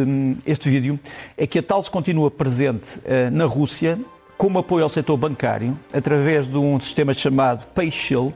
este 0.45 0.69
vídeo. 0.69 0.99
É 1.37 1.45
que 1.45 1.59
a 1.59 1.63
Thales 1.63 1.89
continua 1.89 2.31
presente 2.31 2.99
uh, 2.99 3.31
na 3.31 3.45
Rússia 3.45 3.99
como 4.39 4.57
apoio 4.57 4.83
ao 4.83 4.89
setor 4.89 5.17
bancário, 5.17 5.77
através 5.93 6.47
de 6.47 6.57
um 6.57 6.79
sistema 6.79 7.13
chamado 7.13 7.65
PayShield. 7.73 8.33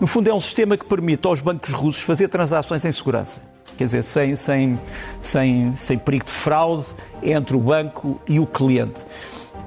No 0.00 0.06
fundo, 0.06 0.30
é 0.30 0.32
um 0.32 0.40
sistema 0.40 0.78
que 0.78 0.84
permite 0.86 1.26
aos 1.26 1.42
bancos 1.42 1.74
russos 1.74 2.02
fazer 2.02 2.28
transações 2.28 2.82
em 2.86 2.90
segurança. 2.90 3.42
Quer 3.76 3.84
dizer, 3.84 4.02
sem, 4.02 4.34
sem, 4.34 4.80
sem, 5.20 5.76
sem 5.76 5.98
perigo 5.98 6.24
de 6.24 6.32
fraude 6.32 6.86
entre 7.22 7.54
o 7.54 7.60
banco 7.60 8.18
e 8.26 8.40
o 8.40 8.46
cliente. 8.46 9.04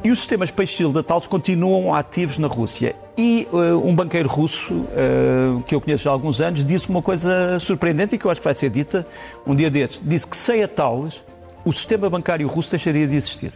E 0.03 0.09
os 0.09 0.17
sistemas 0.17 0.49
PayShield 0.49 1.03
Talos 1.03 1.27
continuam 1.27 1.93
ativos 1.93 2.39
na 2.39 2.47
Rússia. 2.47 2.95
E 3.15 3.47
uh, 3.53 3.87
um 3.87 3.95
banqueiro 3.95 4.27
russo, 4.27 4.73
uh, 4.73 5.61
que 5.67 5.75
eu 5.75 5.79
conheço 5.79 6.09
há 6.09 6.11
alguns 6.11 6.41
anos, 6.41 6.65
disse 6.65 6.89
uma 6.89 7.03
coisa 7.03 7.59
surpreendente 7.59 8.15
e 8.15 8.17
que 8.17 8.25
eu 8.25 8.31
acho 8.31 8.41
que 8.41 8.45
vai 8.45 8.55
ser 8.55 8.71
dita 8.71 9.05
um 9.45 9.53
dia 9.53 9.69
destes. 9.69 10.01
Disse 10.03 10.25
que 10.25 10.35
sem 10.35 10.63
a 10.63 10.67
Talos, 10.67 11.23
o 11.63 11.71
sistema 11.71 12.09
bancário 12.09 12.47
russo 12.47 12.71
deixaria 12.71 13.07
de 13.07 13.15
existir. 13.15 13.53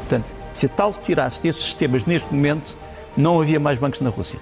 Portanto, 0.00 0.35
se 0.56 0.68
tal 0.68 0.90
se 0.90 1.02
tirasse 1.02 1.38
destes 1.40 1.66
sistemas 1.66 2.06
neste 2.06 2.32
momento, 2.32 2.76
não 3.14 3.40
havia 3.40 3.60
mais 3.60 3.78
bancos 3.78 4.00
na 4.00 4.08
Rússia. 4.08 4.38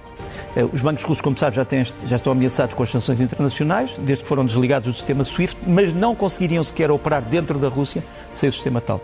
Eh, 0.54 0.64
os 0.72 0.80
bancos 0.80 1.02
russos, 1.02 1.20
como 1.20 1.36
sabe, 1.36 1.56
já, 1.56 1.64
têm, 1.64 1.82
já, 1.84 2.14
estão 2.14 2.32
ameaçados 2.32 2.72
com 2.74 2.84
as 2.84 2.90
sanções 2.90 3.20
internacionais, 3.20 3.98
desde 3.98 4.22
que 4.22 4.28
foram 4.28 4.46
desligados 4.46 4.88
do 4.88 4.94
sistema 4.94 5.24
SWIFT, 5.24 5.58
mas 5.66 5.92
não 5.92 6.14
conseguiriam 6.14 6.62
sequer 6.62 6.88
operar 6.90 7.20
dentro 7.20 7.58
da 7.58 7.68
Rússia 7.68 8.04
sem 8.32 8.48
o 8.48 8.52
sistema 8.52 8.80
tal. 8.80 9.00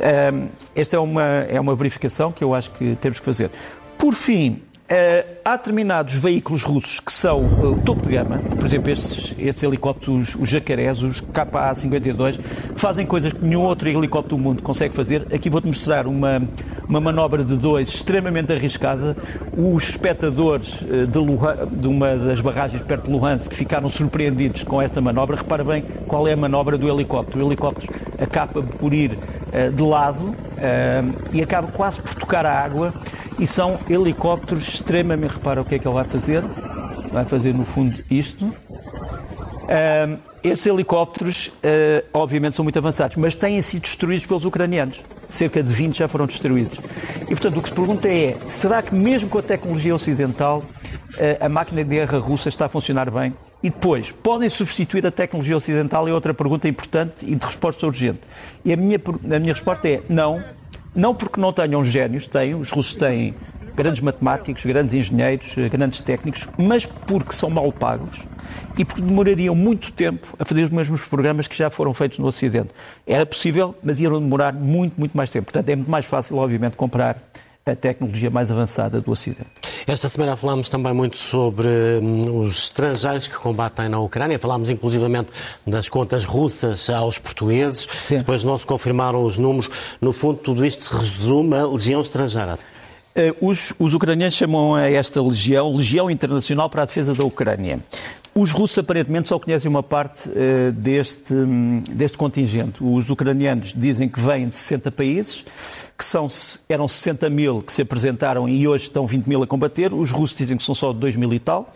Eh, 0.00 0.32
esta 0.74 0.96
é 0.96 0.98
uma, 0.98 1.22
é 1.22 1.60
uma 1.60 1.76
verificação 1.76 2.32
que 2.32 2.42
eu 2.42 2.52
acho 2.52 2.72
que 2.72 2.96
temos 2.96 3.20
que 3.20 3.24
fazer. 3.24 3.52
Por 3.96 4.14
fim, 4.14 4.60
Uh, 4.88 5.36
há 5.44 5.54
determinados 5.54 6.14
veículos 6.14 6.62
russos 6.62 6.98
que 6.98 7.12
são 7.12 7.44
uh, 7.44 7.78
topo 7.84 8.00
de 8.00 8.08
gama, 8.08 8.38
por 8.38 8.64
exemplo, 8.64 8.90
estes, 8.90 9.34
estes 9.38 9.62
helicópteros, 9.62 10.34
os, 10.34 10.48
jacarés, 10.48 11.02
os 11.02 11.20
KA-52, 11.20 12.38
que 12.38 12.80
fazem 12.80 13.04
coisas 13.04 13.30
que 13.30 13.44
nenhum 13.44 13.64
outro 13.64 13.86
helicóptero 13.86 14.38
do 14.38 14.42
mundo 14.42 14.62
consegue 14.62 14.94
fazer. 14.94 15.26
Aqui 15.30 15.50
vou-te 15.50 15.66
mostrar 15.66 16.06
uma, 16.06 16.40
uma 16.88 17.02
manobra 17.02 17.44
de 17.44 17.54
dois 17.54 17.90
extremamente 17.90 18.50
arriscada. 18.50 19.14
Os 19.54 19.90
espectadores 19.90 20.80
uh, 20.80 21.06
de, 21.06 21.18
Luhan, 21.18 21.68
de, 21.70 21.86
uma 21.86 22.16
das 22.16 22.40
barragens 22.40 22.80
perto 22.80 23.04
de 23.04 23.10
Luhansk 23.10 23.52
ficaram 23.52 23.90
surpreendidos 23.90 24.62
com 24.62 24.80
esta 24.80 25.02
manobra. 25.02 25.36
Repara 25.36 25.64
bem 25.64 25.84
qual 26.06 26.26
é 26.26 26.32
a 26.32 26.36
manobra 26.36 26.78
do 26.78 26.88
helicóptero. 26.88 27.44
O 27.44 27.46
helicóptero 27.46 27.92
acaba 28.18 28.62
por 28.62 28.94
ir 28.94 29.18
de 29.74 29.82
lado 29.82 30.34
e 31.32 31.42
acaba 31.42 31.68
quase 31.68 32.00
por 32.00 32.14
tocar 32.14 32.44
a 32.44 32.52
água 32.52 32.92
e 33.38 33.46
são 33.46 33.78
helicópteros 33.88 34.68
extremamente... 34.68 35.34
Repara 35.34 35.62
o 35.62 35.64
que 35.64 35.74
é 35.74 35.78
que 35.78 35.86
ele 35.86 35.94
vai 35.94 36.04
fazer. 36.04 36.42
Vai 37.12 37.24
fazer, 37.24 37.54
no 37.54 37.64
fundo, 37.64 37.96
isto. 38.10 38.44
Uh, 38.44 40.18
esses 40.42 40.66
helicópteros, 40.66 41.50
obviamente, 42.12 42.54
são 42.54 42.62
muito 42.62 42.78
avançados, 42.78 43.16
mas 43.16 43.34
têm 43.34 43.60
sido 43.60 43.82
destruídos 43.82 44.24
pelos 44.24 44.44
ucranianos. 44.44 45.00
Cerca 45.28 45.62
de 45.62 45.72
20 45.72 45.98
já 45.98 46.08
foram 46.08 46.26
destruídos. 46.26 46.78
E, 47.22 47.26
portanto, 47.26 47.58
o 47.58 47.62
que 47.62 47.68
se 47.68 47.74
pergunta 47.74 48.08
é, 48.08 48.36
será 48.46 48.80
que 48.82 48.94
mesmo 48.94 49.28
com 49.28 49.38
a 49.38 49.42
tecnologia 49.42 49.94
ocidental 49.94 50.62
a 51.40 51.48
máquina 51.48 51.82
de 51.82 51.90
guerra 51.90 52.18
russa 52.18 52.48
está 52.48 52.66
a 52.66 52.68
funcionar 52.68 53.10
bem? 53.10 53.34
E 53.62 53.70
depois, 53.70 54.12
podem 54.12 54.48
substituir 54.48 55.04
a 55.06 55.10
tecnologia 55.10 55.56
ocidental? 55.56 56.06
É 56.06 56.12
outra 56.12 56.32
pergunta 56.32 56.68
importante 56.68 57.26
e 57.26 57.34
de 57.34 57.44
resposta 57.44 57.86
urgente. 57.86 58.20
E 58.64 58.72
a 58.72 58.76
minha, 58.76 59.00
a 59.04 59.38
minha 59.38 59.52
resposta 59.52 59.88
é 59.88 60.00
não. 60.08 60.42
Não 60.94 61.14
porque 61.14 61.40
não 61.40 61.52
tenham 61.52 61.84
gênios, 61.84 62.26
têm, 62.26 62.54
os 62.54 62.70
russos 62.70 62.94
têm 62.94 63.34
grandes 63.76 64.00
matemáticos, 64.00 64.64
grandes 64.64 64.94
engenheiros, 64.94 65.54
grandes 65.70 66.00
técnicos, 66.00 66.48
mas 66.58 66.84
porque 66.84 67.32
são 67.32 67.48
mal 67.48 67.70
pagos 67.70 68.26
e 68.76 68.84
porque 68.84 69.00
demorariam 69.00 69.54
muito 69.54 69.92
tempo 69.92 70.34
a 70.38 70.44
fazer 70.44 70.62
os 70.62 70.70
mesmos 70.70 71.04
programas 71.04 71.46
que 71.46 71.56
já 71.56 71.70
foram 71.70 71.94
feitos 71.94 72.18
no 72.18 72.26
Ocidente. 72.26 72.70
Era 73.06 73.24
possível, 73.24 73.74
mas 73.82 74.00
iam 74.00 74.12
demorar 74.20 74.52
muito, 74.52 74.98
muito 74.98 75.16
mais 75.16 75.30
tempo. 75.30 75.46
Portanto, 75.46 75.68
é 75.68 75.76
muito 75.76 75.90
mais 75.90 76.06
fácil, 76.06 76.36
obviamente, 76.36 76.76
comprar 76.76 77.18
a 77.72 77.76
tecnologia 77.76 78.30
mais 78.30 78.50
avançada 78.50 79.00
do 79.00 79.10
Ocidente. 79.10 79.50
Esta 79.86 80.08
semana 80.08 80.36
falamos 80.36 80.68
também 80.68 80.92
muito 80.92 81.16
sobre 81.16 81.68
hum, 82.02 82.40
os 82.40 82.64
estrangeiros 82.64 83.26
que 83.26 83.36
combatem 83.36 83.88
na 83.88 83.98
Ucrânia. 83.98 84.38
Falámos 84.38 84.70
inclusivamente 84.70 85.30
das 85.66 85.88
contas 85.88 86.24
russas 86.24 86.90
aos 86.90 87.18
portugueses. 87.18 87.88
Sim. 88.02 88.18
Depois 88.18 88.44
não 88.44 88.56
se 88.58 88.66
confirmaram 88.66 89.22
os 89.22 89.38
números. 89.38 89.70
No 90.00 90.12
fundo, 90.12 90.38
tudo 90.38 90.64
isto 90.64 90.84
se 90.84 90.94
resume 90.94 91.56
a 91.56 91.66
legião 91.66 92.00
estrangeira. 92.00 92.58
Eh, 93.14 93.34
os, 93.40 93.74
os, 93.80 93.94
ucranianos 93.94 94.36
chamam 94.36 94.76
a 94.76 94.88
esta 94.88 95.20
legião 95.20 95.74
Legião 95.74 96.08
Internacional 96.08 96.70
para 96.70 96.84
a 96.84 96.86
Defesa 96.86 97.14
da 97.14 97.24
Ucrânia. 97.24 97.80
Os 98.34 98.52
russos 98.52 98.78
aparentemente 98.78 99.28
só 99.28 99.38
conhecem 99.38 99.68
uma 99.68 99.82
parte 99.82 100.28
uh, 100.28 100.72
deste, 100.72 101.34
um, 101.34 101.80
deste 101.80 102.16
contingente. 102.16 102.82
Os 102.82 103.10
ucranianos 103.10 103.72
dizem 103.76 104.08
que 104.08 104.20
vêm 104.20 104.48
de 104.48 104.54
60 104.54 104.90
países 104.92 105.44
que 105.96 106.04
são, 106.04 106.28
eram 106.68 106.86
60 106.86 107.28
mil 107.28 107.60
que 107.60 107.72
se 107.72 107.82
apresentaram 107.82 108.48
e 108.48 108.68
hoje 108.68 108.84
estão 108.84 109.04
20 109.04 109.26
mil 109.26 109.42
a 109.42 109.46
combater. 109.46 109.92
Os 109.92 110.12
russos 110.12 110.36
dizem 110.36 110.56
que 110.56 110.62
são 110.62 110.74
só 110.74 110.92
2 110.92 111.16
mil 111.16 111.32
e 111.34 111.40
tal. 111.40 111.72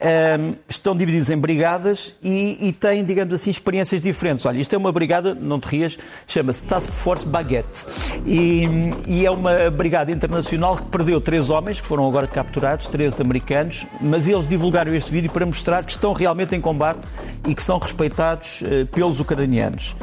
Um, 0.00 0.54
estão 0.68 0.96
divididos 0.96 1.28
em 1.28 1.36
brigadas 1.36 2.14
e, 2.22 2.68
e, 2.68 2.72
têm, 2.72 3.04
digamos 3.04 3.34
assim, 3.34 3.50
experiências 3.50 4.00
diferentes. 4.00 4.46
Olha, 4.46 4.58
isto 4.58 4.72
é 4.72 4.78
uma 4.78 4.92
brigada, 4.92 5.34
não 5.34 5.58
te 5.58 5.66
rias, 5.66 5.98
chama-se 6.24 6.62
Task 6.64 6.92
Force 6.92 7.26
Baguette. 7.26 7.84
E, 8.24 8.62
e, 9.08 9.26
é 9.26 9.30
uma 9.30 9.68
brigada 9.70 10.12
internacional 10.12 10.76
que 10.76 10.84
perdeu 10.84 11.20
três 11.20 11.50
homens, 11.50 11.80
que 11.80 11.86
foram 11.86 12.06
agora 12.06 12.28
capturados, 12.28 12.86
três 12.86 13.20
americanos, 13.20 13.86
mas 14.00 14.28
eles 14.28 14.46
divulgaram 14.46 14.94
este 14.94 15.10
vídeo 15.10 15.32
para 15.32 15.44
mostrar 15.44 15.82
que 15.84 15.90
estão 15.90 16.12
realmente 16.12 16.54
em 16.54 16.60
combate 16.60 17.00
e 17.48 17.52
que 17.52 17.62
são 17.62 17.76
respeitados 17.78 18.60
uh, 18.60 18.86
pelos 18.86 19.18
ucranianos. 19.18 19.96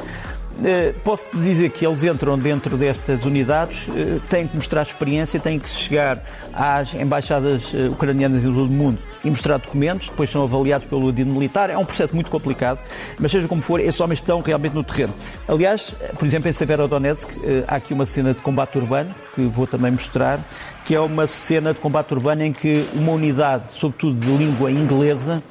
Eh, 0.63 0.94
posso 1.04 1.38
dizer 1.38 1.70
que 1.72 1.86
eles 1.86 2.04
entram 2.04 2.38
dentro 2.38 2.78
destas 2.78 3.26
unidades, 3.26 3.88
eh, 3.89 4.20
têm 4.30 4.48
que 4.48 4.56
mostrar 4.56 4.84
experiência, 4.84 5.39
têm 5.39 5.60
que 5.60 5.70
chegar 5.70 6.24
às 6.54 6.94
embaixadas 6.94 7.74
eh, 7.74 7.89
ucranianas 7.89 8.46
em 8.46 8.54
todo 8.54 8.63
o 8.63 8.72
mundo 8.72 8.98
e 9.24 9.30
mostrar 9.30 9.58
documentos, 9.58 10.08
depois 10.08 10.30
são 10.30 10.44
avaliados 10.44 10.88
pelo 10.88 11.12
Dino 11.12 11.34
Militar. 11.34 11.70
É 11.70 11.78
um 11.78 11.84
processo 11.84 12.15
muito 12.15 12.32
complicado, 12.32 12.80
mas 13.20 13.32
seja 13.32 13.48
como 13.48 13.62
for, 13.62 13.82
esses 13.82 14.00
homens 14.00 14.20
estão 14.20 14.41
realmente 14.41 14.74
no 14.74 14.84
terreno. 14.84 15.13
Aliás, 15.48 15.94
por 16.18 16.26
exemplo, 16.26 16.50
em 16.50 16.54
Severodonetsk 16.54 17.30
há 17.68 17.76
aqui 17.76 17.94
uma 17.94 18.06
cena 18.06 18.34
de 18.34 18.39
combate 18.39 18.78
urbano, 18.78 19.13
que 19.34 19.41
vou 19.41 19.68
também 19.68 19.91
mostrar, 19.91 20.39
que 20.86 20.96
é 20.96 21.00
uma 21.00 21.28
cena 21.28 21.74
de 21.74 21.80
combate 21.80 22.13
urbano 22.13 22.44
em 22.44 22.54
que 22.54 22.88
uma 22.94 23.12
unidade, 23.12 23.72
sobretudo 23.72 24.20
de 24.20 24.32
língua 24.32 24.72
inglesa, 24.72 25.44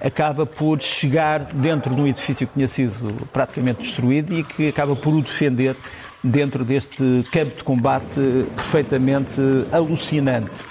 acaba 0.00 0.46
por 0.46 0.80
chegar 0.80 1.44
dentro 1.44 1.94
de 1.94 2.00
um 2.00 2.06
edifício 2.06 2.46
que 2.46 2.54
tinha 2.54 2.68
sido 2.68 3.26
praticamente 3.32 3.80
destruído 3.80 4.34
e 4.34 4.42
que 4.42 4.68
acaba 4.68 4.94
por 4.94 5.14
o 5.14 5.22
defender 5.22 5.76
dentro 6.22 6.64
deste 6.64 7.24
campo 7.30 7.56
de 7.56 7.64
combate 7.64 8.20
perfeitamente 8.54 9.40
alucinante. 9.70 10.64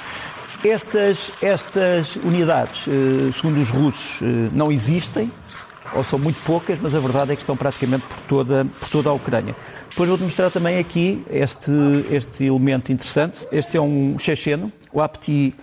Estas, 0.63 1.32
estas 1.41 2.15
unidades, 2.15 2.88
eh, 2.88 3.32
segundo 3.32 3.62
os 3.62 3.70
russos, 3.70 4.22
eh, 4.22 4.50
não 4.52 4.72
existem, 4.72 5.32
ou 5.94 6.04
são 6.04 6.18
muito 6.18 6.41
poucas, 6.44 6.80
mas 6.80 6.96
a 6.96 7.00
verdade 7.00 7.32
é 7.32 7.36
que 7.36 7.41
estão 7.41 7.56
praticamente 7.56 8.06
por 8.08 8.22
toda, 8.22 8.65
por 8.80 8.89
toda 8.89 9.10
a 9.10 9.13
Ucrânia. 9.13 9.56
Depois 9.89 10.10
vou-te 10.10 10.24
mostrar 10.24 10.50
também 10.50 10.80
aqui 10.80 11.24
este, 11.30 11.72
este 12.10 12.46
elemento 12.46 12.91
interessante. 12.91 13.46
Este 13.52 13.78
é 13.78 13.82
um 13.82 14.18
checheno, 14.18 14.72
o 14.91 15.02
Apti 15.02 15.54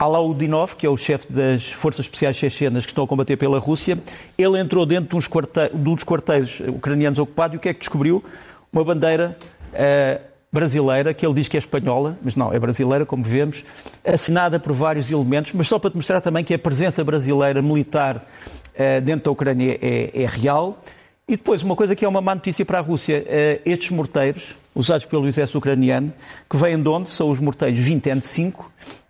Alaudinov, 0.00 0.76
que 0.76 0.86
é 0.86 0.88
o 0.88 0.96
chefe 0.96 1.30
das 1.30 1.70
forças 1.70 2.06
especiais 2.06 2.34
chechenas 2.34 2.86
que 2.86 2.90
estão 2.90 3.04
a 3.04 3.06
combater 3.06 3.36
pela 3.36 3.58
Rússia, 3.58 3.98
ele 4.38 4.58
entrou 4.58 4.86
dentro 4.86 5.10
de, 5.10 5.16
uns 5.16 5.28
de 5.28 5.90
um 5.90 5.94
dos 5.94 6.04
quarteiros 6.04 6.60
ucranianos 6.60 7.18
ocupados 7.18 7.54
e 7.54 7.56
o 7.58 7.60
que 7.60 7.68
é 7.68 7.74
que 7.74 7.80
descobriu? 7.80 8.24
Uma 8.72 8.82
bandeira 8.82 9.36
uh, 9.74 10.24
brasileira, 10.50 11.12
que 11.12 11.26
ele 11.26 11.34
diz 11.34 11.48
que 11.48 11.56
é 11.58 11.60
espanhola, 11.60 12.16
mas 12.22 12.34
não, 12.34 12.50
é 12.50 12.58
brasileira, 12.58 13.04
como 13.04 13.22
vemos, 13.22 13.62
assinada 14.02 14.58
por 14.58 14.72
vários 14.72 15.10
elementos, 15.10 15.52
mas 15.52 15.68
só 15.68 15.78
para 15.78 15.90
te 15.90 15.96
mostrar 15.96 16.22
também 16.22 16.42
que 16.42 16.54
a 16.54 16.58
presença 16.58 17.04
brasileira 17.04 17.60
militar 17.60 18.16
uh, 18.16 19.00
dentro 19.02 19.26
da 19.26 19.30
Ucrânia 19.32 19.78
é, 19.82 20.22
é 20.22 20.26
real. 20.26 20.82
E 21.30 21.36
depois, 21.36 21.62
uma 21.62 21.76
coisa 21.76 21.94
que 21.94 22.04
é 22.04 22.08
uma 22.08 22.20
má 22.20 22.34
notícia 22.34 22.66
para 22.66 22.78
a 22.78 22.80
Rússia, 22.80 23.24
uh, 23.24 23.62
estes 23.64 23.90
morteiros, 23.90 24.56
usados 24.74 25.06
pelo 25.06 25.28
exército 25.28 25.58
ucraniano, 25.58 26.12
que 26.50 26.56
vêm 26.56 26.82
de 26.82 26.88
onde? 26.88 27.08
São 27.08 27.30
os 27.30 27.38
morteiros 27.38 27.78
20 27.78 28.10
N5 28.10 28.54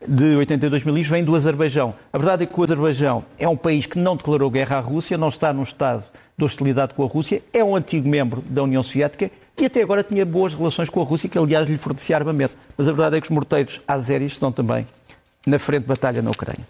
de 0.07 0.37
82 0.37 0.85
mil 0.85 1.03
vêm 1.03 1.25
do 1.25 1.35
Azerbaijão. 1.35 1.95
A 2.13 2.19
verdade 2.19 2.43
é 2.43 2.47
que 2.47 2.61
o 2.61 2.63
Azerbaijão 2.63 3.25
é 3.39 3.49
um 3.49 3.57
país 3.57 3.87
que 3.87 3.99
não 3.99 4.17
declarou 4.17 4.51
guerra 4.51 4.77
à 4.77 4.81
Rússia, 4.81 5.17
não 5.17 5.29
está 5.29 5.51
num 5.55 5.63
estado 5.63 6.05
de 6.37 6.45
hostilidade 6.45 6.93
com 6.93 7.05
a 7.05 7.07
Rússia, 7.07 7.43
é 7.55 7.65
um 7.65 7.75
antigo 7.75 8.07
membro 8.07 8.45
da 8.47 8.63
União 8.65 8.83
Soviética 8.83 9.31
e 9.59 9.65
até 9.65 9.81
agora 9.81 10.03
tinha 10.03 10.27
boas 10.27 10.53
relações 10.53 10.91
com 10.91 11.01
a 11.01 11.05
Rússia, 11.05 11.27
que 11.27 11.39
aliás 11.39 11.71
lhe 11.71 11.79
fornecia 11.79 12.17
armamento. 12.17 12.55
Mas 12.77 12.87
a 12.87 12.93
verdade 12.93 13.17
é 13.17 13.21
que 13.23 13.27
os 13.27 13.31
morteiros 13.31 13.81
azeris 13.89 14.33
estão 14.33 14.53
também 14.53 14.87
na 15.47 15.59
frente 15.59 15.83
de 15.83 15.89
batalha 15.89 16.21
na 16.23 16.31
Ucrânia. 16.31 16.67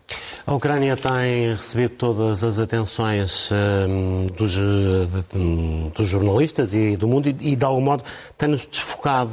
A 0.46 0.54
Ucrânia 0.54 0.96
tem 0.96 1.54
recebido 1.54 1.90
todas 1.90 2.42
as 2.44 2.58
atenções 2.58 3.50
um, 3.88 4.26
dos, 4.36 4.52
de, 4.52 5.90
dos, 5.94 6.08
jornalistas 6.08 6.72
e 6.74 6.96
do 6.96 7.06
mundo 7.06 7.28
e, 7.28 7.52
e 7.52 7.56
de 7.56 7.64
algum 7.64 7.80
modo, 7.80 8.04
tem-nos 8.38 8.66
desfocado 8.66 9.30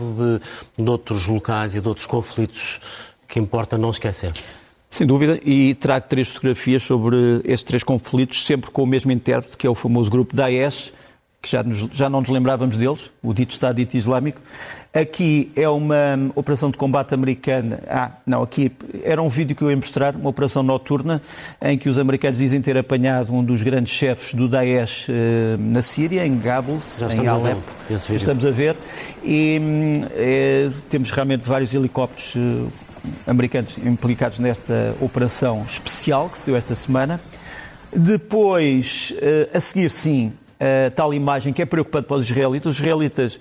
de, 0.77 0.83
de 0.83 0.89
outros 0.89 1.27
locais 1.27 1.75
e 1.75 1.81
de 1.81 1.87
outros 1.87 2.05
conflitos 2.05 2.79
que 3.27 3.39
importa 3.39 3.77
não 3.77 3.91
esquecer. 3.91 4.33
Sem 4.89 5.05
dúvida, 5.05 5.39
e 5.43 5.75
trago 5.75 6.07
três 6.07 6.29
fotografias 6.29 6.81
sobre 6.81 7.41
estes 7.43 7.63
três 7.63 7.83
conflitos, 7.83 8.45
sempre 8.45 8.71
com 8.71 8.83
o 8.83 8.87
mesmo 8.87 9.11
intérprete, 9.11 9.57
que 9.57 9.67
é 9.67 9.69
o 9.69 9.75
famoso 9.75 10.09
grupo 10.09 10.35
Daesh, 10.35 10.93
que 11.47 11.51
já, 11.51 11.63
nos, 11.63 11.79
já 11.93 12.09
não 12.09 12.19
nos 12.19 12.29
lembrávamos 12.29 12.77
deles, 12.77 13.09
o 13.23 13.33
dito 13.33 13.51
Estado 13.51 13.77
dito 13.77 13.95
Islâmico. 13.95 14.41
Aqui 14.93 15.51
é 15.55 15.67
uma 15.69 15.95
operação 16.35 16.69
de 16.69 16.77
combate 16.77 17.13
americana. 17.13 17.79
Ah, 17.87 18.11
não, 18.25 18.41
aqui 18.41 18.71
era 19.03 19.21
um 19.21 19.29
vídeo 19.29 19.55
que 19.55 19.61
eu 19.61 19.69
ia 19.69 19.75
mostrar, 19.75 20.15
uma 20.15 20.29
operação 20.29 20.61
noturna, 20.63 21.21
em 21.61 21.77
que 21.77 21.87
os 21.87 21.97
americanos 21.97 22.39
dizem 22.39 22.61
ter 22.61 22.77
apanhado 22.77 23.33
um 23.33 23.43
dos 23.43 23.61
grandes 23.61 23.93
chefes 23.93 24.33
do 24.33 24.47
Daesh 24.47 25.07
eh, 25.09 25.55
na 25.59 25.81
Síria, 25.81 26.25
em 26.25 26.35
Goebbels, 26.37 26.99
em 27.01 27.27
Alep. 27.27 27.59
Estamos 27.89 28.43
a 28.45 28.51
ver. 28.51 28.75
E 29.23 29.61
eh, 30.11 30.69
temos 30.89 31.11
realmente 31.11 31.47
vários 31.47 31.73
helicópteros 31.73 32.33
eh, 32.35 33.29
americanos 33.29 33.77
implicados 33.77 34.39
nesta 34.39 34.95
operação 34.99 35.63
especial 35.63 36.27
que 36.29 36.39
se 36.39 36.47
deu 36.47 36.55
esta 36.57 36.75
semana. 36.75 37.19
Depois, 37.95 39.13
eh, 39.21 39.49
a 39.53 39.59
seguir, 39.59 39.91
sim, 39.91 40.33
a 40.59 40.91
tal 40.91 41.13
imagem 41.13 41.53
que 41.53 41.61
é 41.61 41.65
preocupante 41.65 42.07
para 42.07 42.17
os 42.17 42.29
israelitas. 42.29 42.73
Os 42.73 42.79
israelitas 42.79 43.39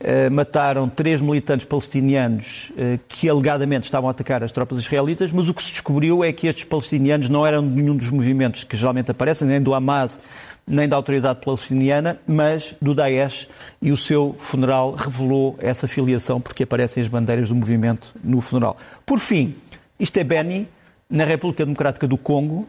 eh, 0.00 0.28
mataram 0.30 0.88
três 0.88 1.20
militantes 1.20 1.66
palestinianos 1.66 2.72
eh, 2.76 2.98
que 3.08 3.28
alegadamente 3.28 3.84
estavam 3.84 4.08
a 4.08 4.12
atacar 4.12 4.42
as 4.42 4.52
tropas 4.52 4.78
israelitas, 4.78 5.32
mas 5.32 5.48
o 5.48 5.54
que 5.54 5.62
se 5.62 5.72
descobriu 5.72 6.22
é 6.22 6.32
que 6.32 6.46
estes 6.46 6.64
palestinianos 6.64 7.28
não 7.28 7.46
eram 7.46 7.66
de 7.66 7.74
nenhum 7.74 7.96
dos 7.96 8.10
movimentos 8.10 8.64
que 8.64 8.76
geralmente 8.76 9.10
aparecem, 9.10 9.46
nem 9.46 9.60
do 9.60 9.74
Hamas, 9.74 10.20
nem 10.66 10.88
da 10.88 10.96
autoridade 10.96 11.40
palestiniana, 11.42 12.20
mas 12.26 12.76
do 12.80 12.94
Daesh, 12.94 13.48
e 13.80 13.90
o 13.90 13.96
seu 13.96 14.36
funeral 14.38 14.92
revelou 14.92 15.56
essa 15.58 15.88
filiação, 15.88 16.40
porque 16.40 16.62
aparecem 16.62 17.02
as 17.02 17.08
bandeiras 17.08 17.48
do 17.48 17.54
movimento 17.54 18.14
no 18.22 18.40
funeral. 18.40 18.76
Por 19.06 19.18
fim, 19.18 19.54
isto 19.98 20.16
é 20.18 20.24
Beni, 20.24 20.68
na 21.08 21.24
República 21.24 21.64
Democrática 21.64 22.06
do 22.06 22.18
Congo, 22.18 22.68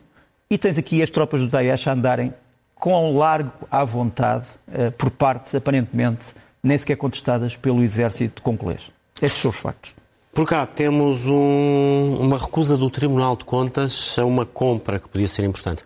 e 0.50 0.58
tens 0.58 0.78
aqui 0.78 1.04
as 1.04 1.10
tropas 1.10 1.42
do 1.42 1.48
Daesh 1.48 1.88
a 1.88 1.94
andarem 1.94 2.34
com 2.80 3.16
largo 3.18 3.52
à 3.70 3.84
vontade, 3.84 4.46
eh, 4.72 4.90
por 4.90 5.12
partes 5.12 5.54
aparentemente 5.54 6.26
nem 6.64 6.78
sequer 6.78 6.96
contestadas 6.96 7.56
pelo 7.56 7.84
exército 7.84 8.42
congolês. 8.42 8.90
Estes 9.22 9.42
são 9.42 9.52
os 9.52 9.58
factos. 9.58 9.94
Por 10.34 10.46
cá 10.48 10.66
temos 10.66 11.26
um, 11.26 12.18
uma 12.20 12.38
recusa 12.38 12.78
do 12.78 12.90
Tribunal 12.90 13.36
de 13.36 13.44
Contas 13.44 14.18
a 14.18 14.26
uma 14.26 14.46
compra 14.46 15.00
que 15.00 15.10
podia 15.10 15.28
ser 15.28 15.44
importante. 15.44 15.84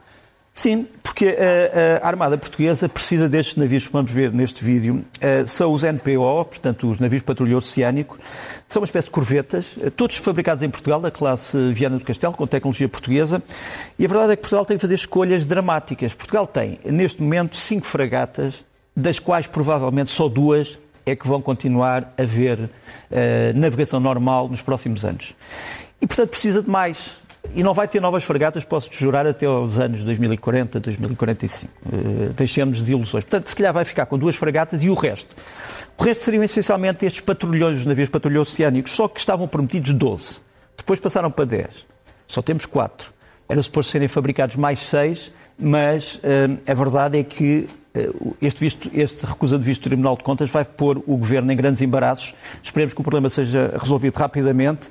Sim, 0.53 0.87
porque 1.01 1.35
a, 1.35 2.05
a, 2.05 2.07
Armada 2.07 2.37
Portuguesa 2.37 2.87
precisa 2.87 3.27
destes 3.27 3.55
navios 3.55 3.87
que 3.87 3.93
vamos 3.93 4.11
ver 4.11 4.31
neste 4.31 4.63
vídeo. 4.63 5.03
Uh, 5.17 5.47
são 5.47 5.71
os 5.73 5.81
NPO, 5.81 6.45
portanto, 6.45 6.89
os 6.91 6.99
navios 6.99 7.23
patrulha 7.23 7.57
oceânico. 7.57 8.19
São 8.67 8.81
uma 8.81 8.85
espécie 8.85 9.05
de 9.05 9.11
corvetas, 9.11 9.75
todos 9.95 10.17
fabricados 10.17 10.61
em 10.61 10.69
Portugal, 10.69 11.01
da 11.01 11.09
classe 11.09 11.57
Viana 11.73 11.97
do 11.97 12.05
Castelo, 12.05 12.33
com 12.33 12.45
tecnologia 12.45 12.87
portuguesa. 12.87 13.41
E 13.97 14.05
a 14.05 14.07
verdade 14.07 14.33
é 14.33 14.35
que 14.35 14.43
Portugal 14.43 14.63
tem 14.63 14.77
que 14.77 14.81
fazer 14.81 14.93
escolhas 14.93 15.43
dramáticas. 15.45 16.13
Portugal 16.13 16.45
tem, 16.45 16.79
neste 16.85 17.23
momento, 17.23 17.55
cinco 17.55 17.87
fragatas, 17.87 18.63
das 18.95 19.17
quais 19.17 19.47
provavelmente 19.47 20.11
só 20.11 20.29
duas 20.29 20.77
é 21.03 21.15
que 21.15 21.27
vão 21.27 21.41
continuar 21.41 22.13
a 22.17 22.23
ver 22.23 22.59
uh, 22.59 22.69
navegação 23.55 23.99
normal 23.99 24.47
nos 24.47 24.61
próximos 24.61 25.03
anos. 25.03 25.35
E, 25.99 26.07
portanto, 26.07 26.29
precisa 26.29 26.61
de 26.61 26.69
mais. 26.69 27.17
E 27.53 27.61
não 27.61 27.73
vai 27.73 27.87
ter 27.87 27.99
novas 27.99 28.23
fragatas, 28.23 28.63
posso-te 28.63 28.99
jurar, 28.99 29.27
até 29.27 29.45
aos 29.45 29.77
anos 29.77 30.03
2040, 30.03 30.79
2045. 30.79 31.71
Uh, 31.85 32.33
deixemos 32.33 32.83
de 32.83 32.91
ilusões. 32.91 33.23
Portanto, 33.23 33.47
se 33.47 33.55
calhar 33.55 33.73
vai 33.73 33.85
ficar 33.85 34.05
com 34.05 34.17
duas 34.17 34.35
fragatas 34.35 34.81
e 34.81 34.89
o 34.89 34.93
resto. 34.93 35.35
O 35.97 36.03
resto 36.03 36.23
seriam 36.23 36.43
essencialmente 36.43 37.05
estes 37.05 37.21
patrulhões, 37.21 37.77
os 37.77 37.85
navios 37.85 38.09
patrulhões 38.09 38.47
oceânicos, 38.47 38.93
só 38.93 39.07
que 39.07 39.19
estavam 39.19 39.47
prometidos 39.47 39.91
12. 39.91 40.41
Depois 40.77 40.99
passaram 40.99 41.29
para 41.29 41.45
10. 41.45 41.85
Só 42.27 42.41
temos 42.41 42.65
4. 42.65 43.13
Era 43.47 43.61
suposto 43.61 43.91
serem 43.91 44.07
fabricados 44.07 44.55
mais 44.55 44.79
6, 44.81 45.31
mas 45.59 46.15
uh, 46.15 46.19
a 46.67 46.73
verdade 46.73 47.19
é 47.19 47.23
que 47.23 47.67
eh, 47.93 48.09
este, 48.41 48.59
visto, 48.59 48.89
este 48.93 49.25
recusa 49.25 49.57
de 49.57 49.63
visto 49.63 49.81
do 49.81 49.83
Tribunal 49.83 50.17
de 50.17 50.23
Contas 50.23 50.49
vai 50.49 50.65
pôr 50.65 50.97
o 51.05 51.15
Governo 51.15 51.51
em 51.51 51.55
grandes 51.55 51.81
embaraços. 51.81 52.33
Esperemos 52.61 52.93
que 52.93 52.99
o 52.99 53.03
problema 53.03 53.29
seja 53.29 53.73
resolvido 53.79 54.15
rapidamente, 54.15 54.89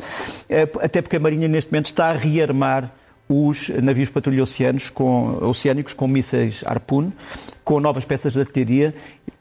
eh, 0.49 0.69
até 0.81 1.03
porque 1.03 1.17
a 1.17 1.21
Marinha 1.21 1.49
neste 1.49 1.71
momento 1.73 1.87
está 1.87 2.11
a 2.11 2.13
rearmar 2.13 2.93
os 3.29 3.69
navios 3.71 4.11
patrulha 4.11 4.43
oceanos 4.43 4.91
com, 4.91 5.39
oceânicos 5.43 5.95
com 5.95 6.07
mísseis 6.07 6.63
Harpoon, 6.67 7.11
com 7.65 7.81
novas 7.81 8.05
peças 8.05 8.33
de 8.33 8.41
artilharia 8.41 8.95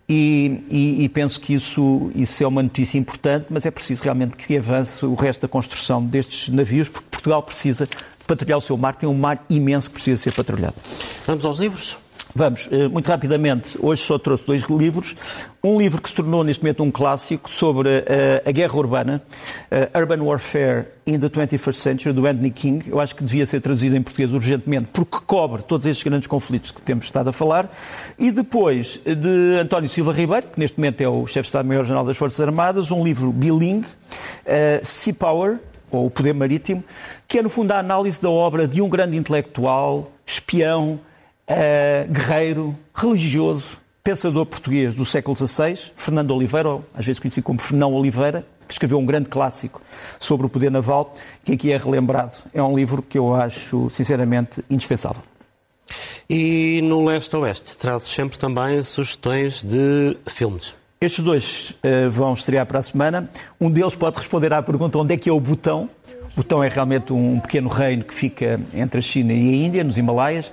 e, 0.08 0.62
e, 0.70 1.04
e, 1.06 1.10
penso 1.10 1.40
que 1.40 1.54
isso, 1.54 2.12
isso 2.14 2.44
é 2.44 2.48
uma 2.48 2.62
notícia 2.62 2.98
importante, 2.98 3.46
mas 3.50 3.66
é 3.66 3.72
preciso 3.72 4.04
realmente 4.04 4.36
que 4.36 4.58
avance 4.58 5.06
o 5.06 5.16
resto 5.16 5.44
da 5.44 5.48
construção 5.48 6.04
destes 6.04 6.50
navios, 6.50 6.90
porque 6.90 7.08
Portugal 7.10 7.42
precisa 7.42 7.88
patrulhar 8.32 8.58
o 8.58 8.62
seu 8.62 8.78
mar, 8.78 8.96
tem 8.96 9.08
um 9.08 9.14
mar 9.14 9.44
imenso 9.50 9.90
que 9.90 9.96
precisa 9.96 10.22
ser 10.22 10.34
patrulhado. 10.34 10.76
Vamos 11.28 11.44
aos 11.44 11.60
livros? 11.60 11.98
Vamos, 12.34 12.70
eh, 12.72 12.88
muito 12.88 13.08
rapidamente, 13.10 13.78
hoje 13.82 14.04
só 14.04 14.18
trouxe 14.18 14.46
dois 14.46 14.62
livros. 14.64 15.18
Um 15.62 15.78
livro 15.78 16.02
que 16.02 16.08
se 16.08 16.16
tornou 16.16 16.46
neste 16.46 16.64
momento 16.64 16.82
um 16.82 16.90
clássico 16.90 17.50
sobre 17.50 17.90
uh, 17.90 18.02
a 18.46 18.52
guerra 18.52 18.78
urbana, 18.78 19.22
uh, 19.70 20.00
Urban 20.00 20.24
Warfare 20.24 20.86
in 21.06 21.20
the 21.20 21.30
21st 21.30 21.74
Century, 21.74 22.14
do 22.14 22.26
Anthony 22.26 22.50
King. 22.50 22.90
Eu 22.90 23.02
acho 23.02 23.14
que 23.16 23.24
devia 23.24 23.46
ser 23.46 23.60
traduzido 23.60 23.98
em 23.98 24.02
português 24.02 24.34
urgentemente, 24.34 24.88
porque 24.94 25.18
cobre 25.28 25.62
todos 25.62 25.86
estes 25.86 26.04
grandes 26.06 26.26
conflitos 26.26 26.72
que 26.72 26.82
temos 26.82 27.04
estado 27.04 27.30
a 27.30 27.34
falar. 27.34 27.70
E 28.18 28.32
depois 28.32 29.02
de 29.04 29.60
António 29.60 29.90
Silva 29.90 30.14
Ribeiro, 30.14 30.48
que 30.48 30.60
neste 30.60 30.80
momento 30.80 31.02
é 31.02 31.10
o 31.10 31.28
chefe 31.28 31.42
de 31.42 31.48
Estado-Maior-General 31.48 32.06
das 32.06 32.16
Forças 32.16 32.40
Armadas, 32.40 32.92
um 32.92 33.04
livro 33.04 33.32
bilingue, 33.34 33.86
uh, 33.86 34.86
Sea 34.86 35.14
Power, 35.14 35.60
ou 35.92 36.06
O 36.06 36.10
Poder 36.10 36.34
Marítimo, 36.34 36.84
que 37.32 37.40
é 37.40 37.42
no 37.42 37.50
fundo 37.50 37.72
a 37.72 37.80
análise 37.80 38.22
da 38.22 38.30
obra 38.30 38.68
de 38.68 38.82
um 38.82 38.90
grande 38.90 39.16
intelectual, 39.16 40.12
espião, 40.26 41.00
uh, 41.48 42.12
guerreiro, 42.12 42.78
religioso, 42.94 43.78
pensador 44.04 44.46
português 44.46 44.94
do 44.96 45.06
século 45.06 45.38
XVI, 45.38 45.78
Fernando 45.96 46.32
Oliveira, 46.32 46.68
ou 46.68 46.86
às 46.94 47.06
vezes 47.06 47.22
conhecido 47.22 47.46
como 47.46 47.58
Fernão 47.58 47.94
Oliveira, 47.94 48.46
que 48.68 48.74
escreveu 48.74 49.00
um 49.00 49.06
grande 49.06 49.30
clássico 49.30 49.82
sobre 50.20 50.46
o 50.46 50.50
poder 50.50 50.70
naval, 50.70 51.14
que 51.46 51.54
aqui 51.54 51.72
é 51.72 51.78
relembrado. 51.78 52.36
É 52.54 52.62
um 52.62 52.76
livro 52.76 53.02
que 53.02 53.18
eu 53.18 53.34
acho, 53.34 53.90
sinceramente, 53.92 54.62
indispensável. 54.70 55.24
E 56.30 56.82
no 56.84 57.06
leste-oeste, 57.06 57.78
traz 57.78 58.04
sempre 58.04 58.38
também 58.38 58.84
sugestões 58.84 59.64
de 59.64 60.18
filmes. 60.28 60.74
Estes 61.00 61.24
dois 61.24 61.72
uh, 61.72 62.12
vão 62.12 62.34
estrear 62.34 62.66
para 62.66 62.80
a 62.80 62.82
semana. 62.82 63.30
Um 63.60 63.72
deles 63.72 63.96
pode 63.96 64.18
responder 64.18 64.52
à 64.52 64.62
pergunta 64.62 64.98
onde 64.98 65.14
é 65.14 65.18
que 65.18 65.30
é 65.30 65.34
o 65.34 65.40
botão, 65.40 65.90
Butão 66.36 66.64
é 66.64 66.70
realmente 66.70 67.12
um 67.12 67.40
pequeno 67.40 67.68
reino 67.68 68.04
que 68.04 68.14
fica 68.14 68.60
entre 68.74 69.00
a 69.00 69.02
China 69.02 69.34
e 69.34 69.50
a 69.50 69.68
Índia, 69.68 69.84
nos 69.84 69.98
Himalaias, 69.98 70.52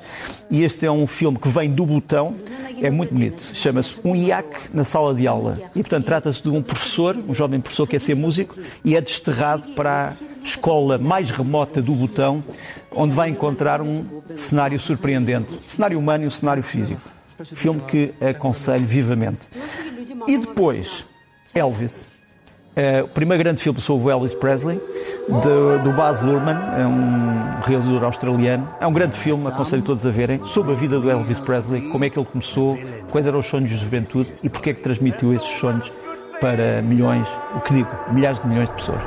e 0.50 0.64
este 0.64 0.84
é 0.84 0.90
um 0.90 1.06
filme 1.06 1.38
que 1.38 1.48
vem 1.48 1.70
do 1.70 1.86
Butão, 1.86 2.34
é 2.82 2.90
muito 2.90 3.14
bonito, 3.14 3.40
chama-se 3.54 3.96
Um 4.04 4.14
Iaque 4.14 4.74
na 4.74 4.82
Sala 4.82 5.14
de 5.14 5.26
Aula. 5.26 5.58
E, 5.74 5.80
portanto, 5.80 6.04
trata-se 6.04 6.42
de 6.42 6.50
um 6.50 6.62
professor, 6.62 7.16
um 7.16 7.32
jovem 7.32 7.60
professor 7.60 7.86
que 7.86 7.92
quer 7.92 8.00
ser 8.00 8.16
músico, 8.16 8.56
e 8.84 8.96
é 8.96 9.00
desterrado 9.00 9.70
para 9.70 10.08
a 10.08 10.44
escola 10.44 10.98
mais 10.98 11.30
remota 11.30 11.80
do 11.80 11.92
Butão, 11.92 12.42
onde 12.90 13.14
vai 13.14 13.28
encontrar 13.28 13.80
um 13.80 14.04
cenário 14.34 14.78
surpreendente, 14.78 15.54
um 15.54 15.62
cenário 15.62 15.98
humano 15.98 16.24
e 16.24 16.26
um 16.26 16.30
cenário 16.30 16.62
físico. 16.62 17.00
Filme 17.54 17.80
que 17.82 18.12
aconselho 18.20 18.84
vivamente. 18.84 19.48
E 20.26 20.38
depois, 20.38 21.04
Elvis. 21.54 22.17
É, 22.78 23.02
o 23.02 23.08
primeiro 23.08 23.42
grande 23.42 23.60
filme 23.60 23.80
sobre 23.80 24.06
o 24.06 24.10
Elvis 24.12 24.34
Presley, 24.34 24.80
de, 25.26 25.82
do 25.82 25.90
Baz 25.96 26.20
Luhrmann, 26.20 26.56
é 26.80 26.86
um 26.86 27.60
realizador 27.60 28.04
australiano. 28.04 28.68
É 28.80 28.86
um 28.86 28.92
grande 28.92 29.16
filme, 29.16 29.48
aconselho 29.48 29.82
todos 29.82 30.06
a 30.06 30.10
verem, 30.10 30.44
sobre 30.44 30.70
a 30.70 30.74
vida 30.76 31.00
do 31.00 31.10
Elvis 31.10 31.40
Presley, 31.40 31.88
como 31.90 32.04
é 32.04 32.10
que 32.10 32.16
ele 32.16 32.26
começou, 32.30 32.78
quais 33.10 33.26
eram 33.26 33.40
os 33.40 33.46
sonhos 33.46 33.68
de 33.68 33.76
juventude 33.76 34.32
e 34.44 34.48
porque 34.48 34.70
é 34.70 34.74
que 34.74 34.80
transmitiu 34.80 35.34
esses 35.34 35.48
sonhos 35.48 35.92
para 36.40 36.80
milhões, 36.80 37.26
o 37.56 37.60
que 37.62 37.74
digo, 37.74 37.90
milhares 38.12 38.38
de 38.38 38.46
milhões 38.46 38.68
de 38.68 38.76
pessoas. 38.76 39.02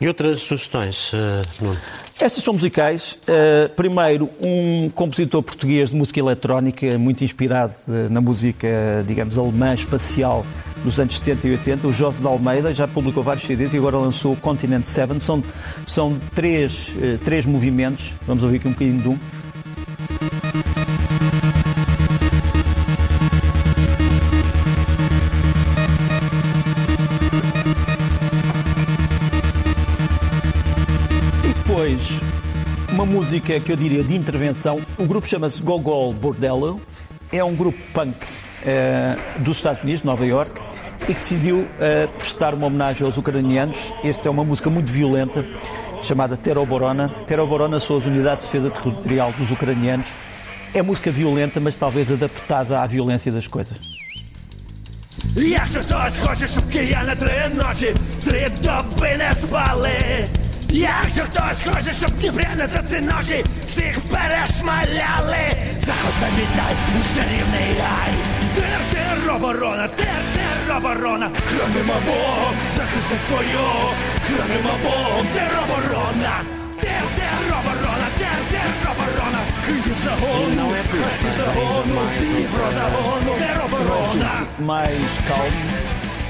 E 0.00 0.08
outras 0.08 0.40
sugestões, 0.40 1.12
uh, 1.12 1.42
Nuno? 1.60 1.78
Estas 2.18 2.42
são 2.42 2.54
musicais. 2.54 3.18
Uh, 3.28 3.68
primeiro, 3.74 4.30
um 4.40 4.88
compositor 4.88 5.42
português 5.42 5.90
de 5.90 5.96
música 5.96 6.18
eletrónica, 6.18 6.96
muito 6.96 7.22
inspirado 7.22 7.74
uh, 7.86 8.10
na 8.10 8.22
música, 8.22 9.04
digamos, 9.06 9.36
alemã 9.36 9.74
espacial 9.74 10.44
dos 10.82 10.98
anos 10.98 11.18
70 11.18 11.46
e 11.46 11.50
80, 11.52 11.86
o 11.86 11.92
José 11.92 12.22
de 12.22 12.26
Almeida, 12.26 12.72
já 12.72 12.88
publicou 12.88 13.22
vários 13.22 13.44
CDs 13.44 13.74
e 13.74 13.76
agora 13.76 13.98
lançou 13.98 14.32
o 14.32 14.36
Continent 14.36 14.84
7. 14.86 15.22
São, 15.22 15.44
são 15.84 16.18
três, 16.34 16.88
uh, 16.96 17.18
três 17.22 17.44
movimentos. 17.44 18.14
Vamos 18.26 18.42
ouvir 18.42 18.56
aqui 18.56 18.68
um 18.68 18.72
bocadinho 18.72 19.02
de 19.02 19.08
um. 19.08 19.18
música 33.15 33.59
que 33.59 33.71
eu 33.71 33.75
diria 33.75 34.03
de 34.03 34.15
intervenção. 34.15 34.81
O 34.97 35.05
grupo 35.05 35.27
chama-se 35.27 35.61
Gogol 35.61 36.13
Bordello. 36.13 36.79
É 37.31 37.43
um 37.43 37.55
grupo 37.55 37.77
punk 37.93 38.15
uh, 38.17 39.39
dos 39.41 39.57
Estados 39.57 39.81
Unidos, 39.83 40.03
Nova 40.03 40.25
York, 40.25 40.61
e 41.03 41.13
que 41.13 41.19
decidiu 41.19 41.59
uh, 41.59 42.07
prestar 42.17 42.53
uma 42.53 42.67
homenagem 42.67 43.05
aos 43.05 43.17
ucranianos. 43.17 43.93
Esta 44.03 44.27
é 44.27 44.31
uma 44.31 44.43
música 44.43 44.69
muito 44.69 44.91
violenta, 44.91 45.45
chamada 46.01 46.35
Teroborona. 46.35 47.09
Teroborona 47.25 47.79
são 47.79 47.95
as 47.95 48.05
unidades 48.05 48.45
de 48.47 48.59
defesa 48.59 48.69
territorial 48.69 49.31
dos 49.37 49.51
ucranianos. 49.51 50.07
É 50.73 50.81
música 50.81 51.11
violenta, 51.11 51.59
mas 51.59 51.75
talvez 51.75 52.11
adaptada 52.11 52.79
à 52.79 52.87
violência 52.87 53.31
das 53.31 53.47
coisas. 53.47 53.77
Якщо 55.35 55.79
хтось 55.79 56.17
хоче, 56.17 56.47
щоб 56.47 56.69
кияни 56.69 57.15
три 57.15 57.63
ночі, 57.63 57.95
три 58.25 58.51
доби 58.61 59.17
не 59.17 59.33
спали. 59.33 60.27
Якщо 60.70 61.22
хтось 61.22 61.62
хоче, 61.66 61.92
щоб 61.92 62.10
Дніпряни 62.10 62.68
за 62.74 62.82
ці 62.82 63.00
ночі 63.00 63.44
всіх 63.68 64.00
перешмаляли, 64.00 65.44
заход 65.86 66.12
замітай 66.20 66.74
у 66.98 67.02
шарівний 67.14 67.74
гай. 67.80 68.12
Тер, 68.54 68.80
тероборона, 68.92 69.88
тер, 69.88 70.20
тероборона, 70.36 71.30
хранимо 71.46 71.94
Бог, 72.06 72.52
захисник 72.76 73.20
свою, 73.28 73.66
хранимо 74.26 74.74
Бог, 74.82 75.22
тероборона, 75.34 76.34
тер, 76.80 77.02
тероборона, 77.16 78.08
тер, 78.18 78.38
тероборона, 78.50 79.38
Київ 79.66 79.96
загону, 80.04 80.70
Харків 80.90 81.44
загону, 81.44 82.00
Дніпро 82.20 82.66
загону, 82.74 83.32
тероборона. 83.38 84.30
Mais 84.60 84.98
calmo, 85.28 85.76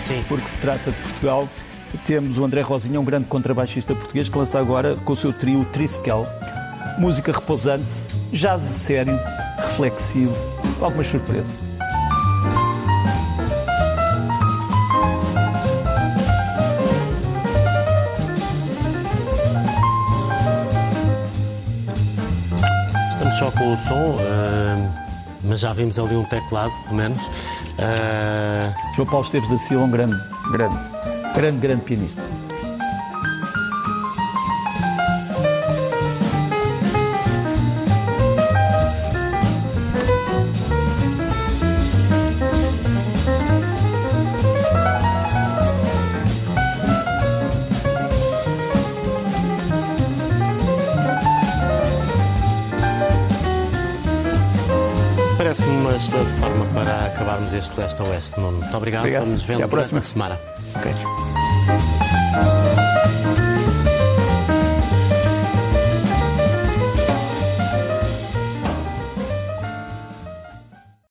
Sim. 0.08 0.22
porque 0.28 0.48
se 0.48 0.58
trata 0.60 0.90
de 0.90 0.96
Portugal 1.02 1.48
temos 1.96 2.38
o 2.38 2.44
André 2.44 2.60
Rosinha, 2.60 3.00
um 3.00 3.04
grande 3.04 3.26
contrabaixista 3.26 3.94
português, 3.94 4.28
que 4.28 4.36
lança 4.36 4.58
agora 4.58 4.96
com 5.04 5.12
o 5.12 5.16
seu 5.16 5.32
trio 5.32 5.64
Triskel. 5.66 6.26
Música 6.98 7.32
repousante, 7.32 7.84
jazz 8.32 8.62
sério, 8.62 9.18
reflexivo, 9.56 10.34
algumas 10.80 11.06
surpresas. 11.06 11.50
Estamos 23.12 23.38
só 23.38 23.50
com 23.50 23.74
o 23.74 23.78
som, 23.78 24.10
uh, 24.12 24.92
mas 25.44 25.60
já 25.60 25.72
vimos 25.72 25.98
ali 25.98 26.16
um 26.16 26.24
teclado, 26.24 26.72
pelo 26.84 26.96
menos. 26.96 27.22
Uh... 27.22 28.94
João 28.94 29.06
Paulo 29.06 29.26
Esteves 29.26 29.50
da 29.50 29.58
Silva, 29.58 29.84
um 29.84 29.90
grande, 29.90 30.16
grande 30.50 30.96
grande, 31.36 31.60
grande 31.60 31.84
pianista. 31.84 32.22
Parece-me 55.36 55.76
uma 55.76 55.94
excelente 55.94 56.32
forma 56.32 56.64
para 56.72 57.06
acabarmos 57.06 57.52
este 57.52 57.78
leste-oeste, 57.78 58.40
Nuno. 58.40 58.58
Muito 58.58 58.76
obrigado. 58.76 59.02
obrigado. 59.02 59.24
Vamos 59.24 59.40
nos 59.40 59.44
vendo 59.44 59.58
Até 59.58 59.64
a 59.64 59.68
próxima 59.68 60.02
semana. 60.02 60.40
Okay 60.76 61.25
semana. 61.66 61.86
Ok. 61.86 61.95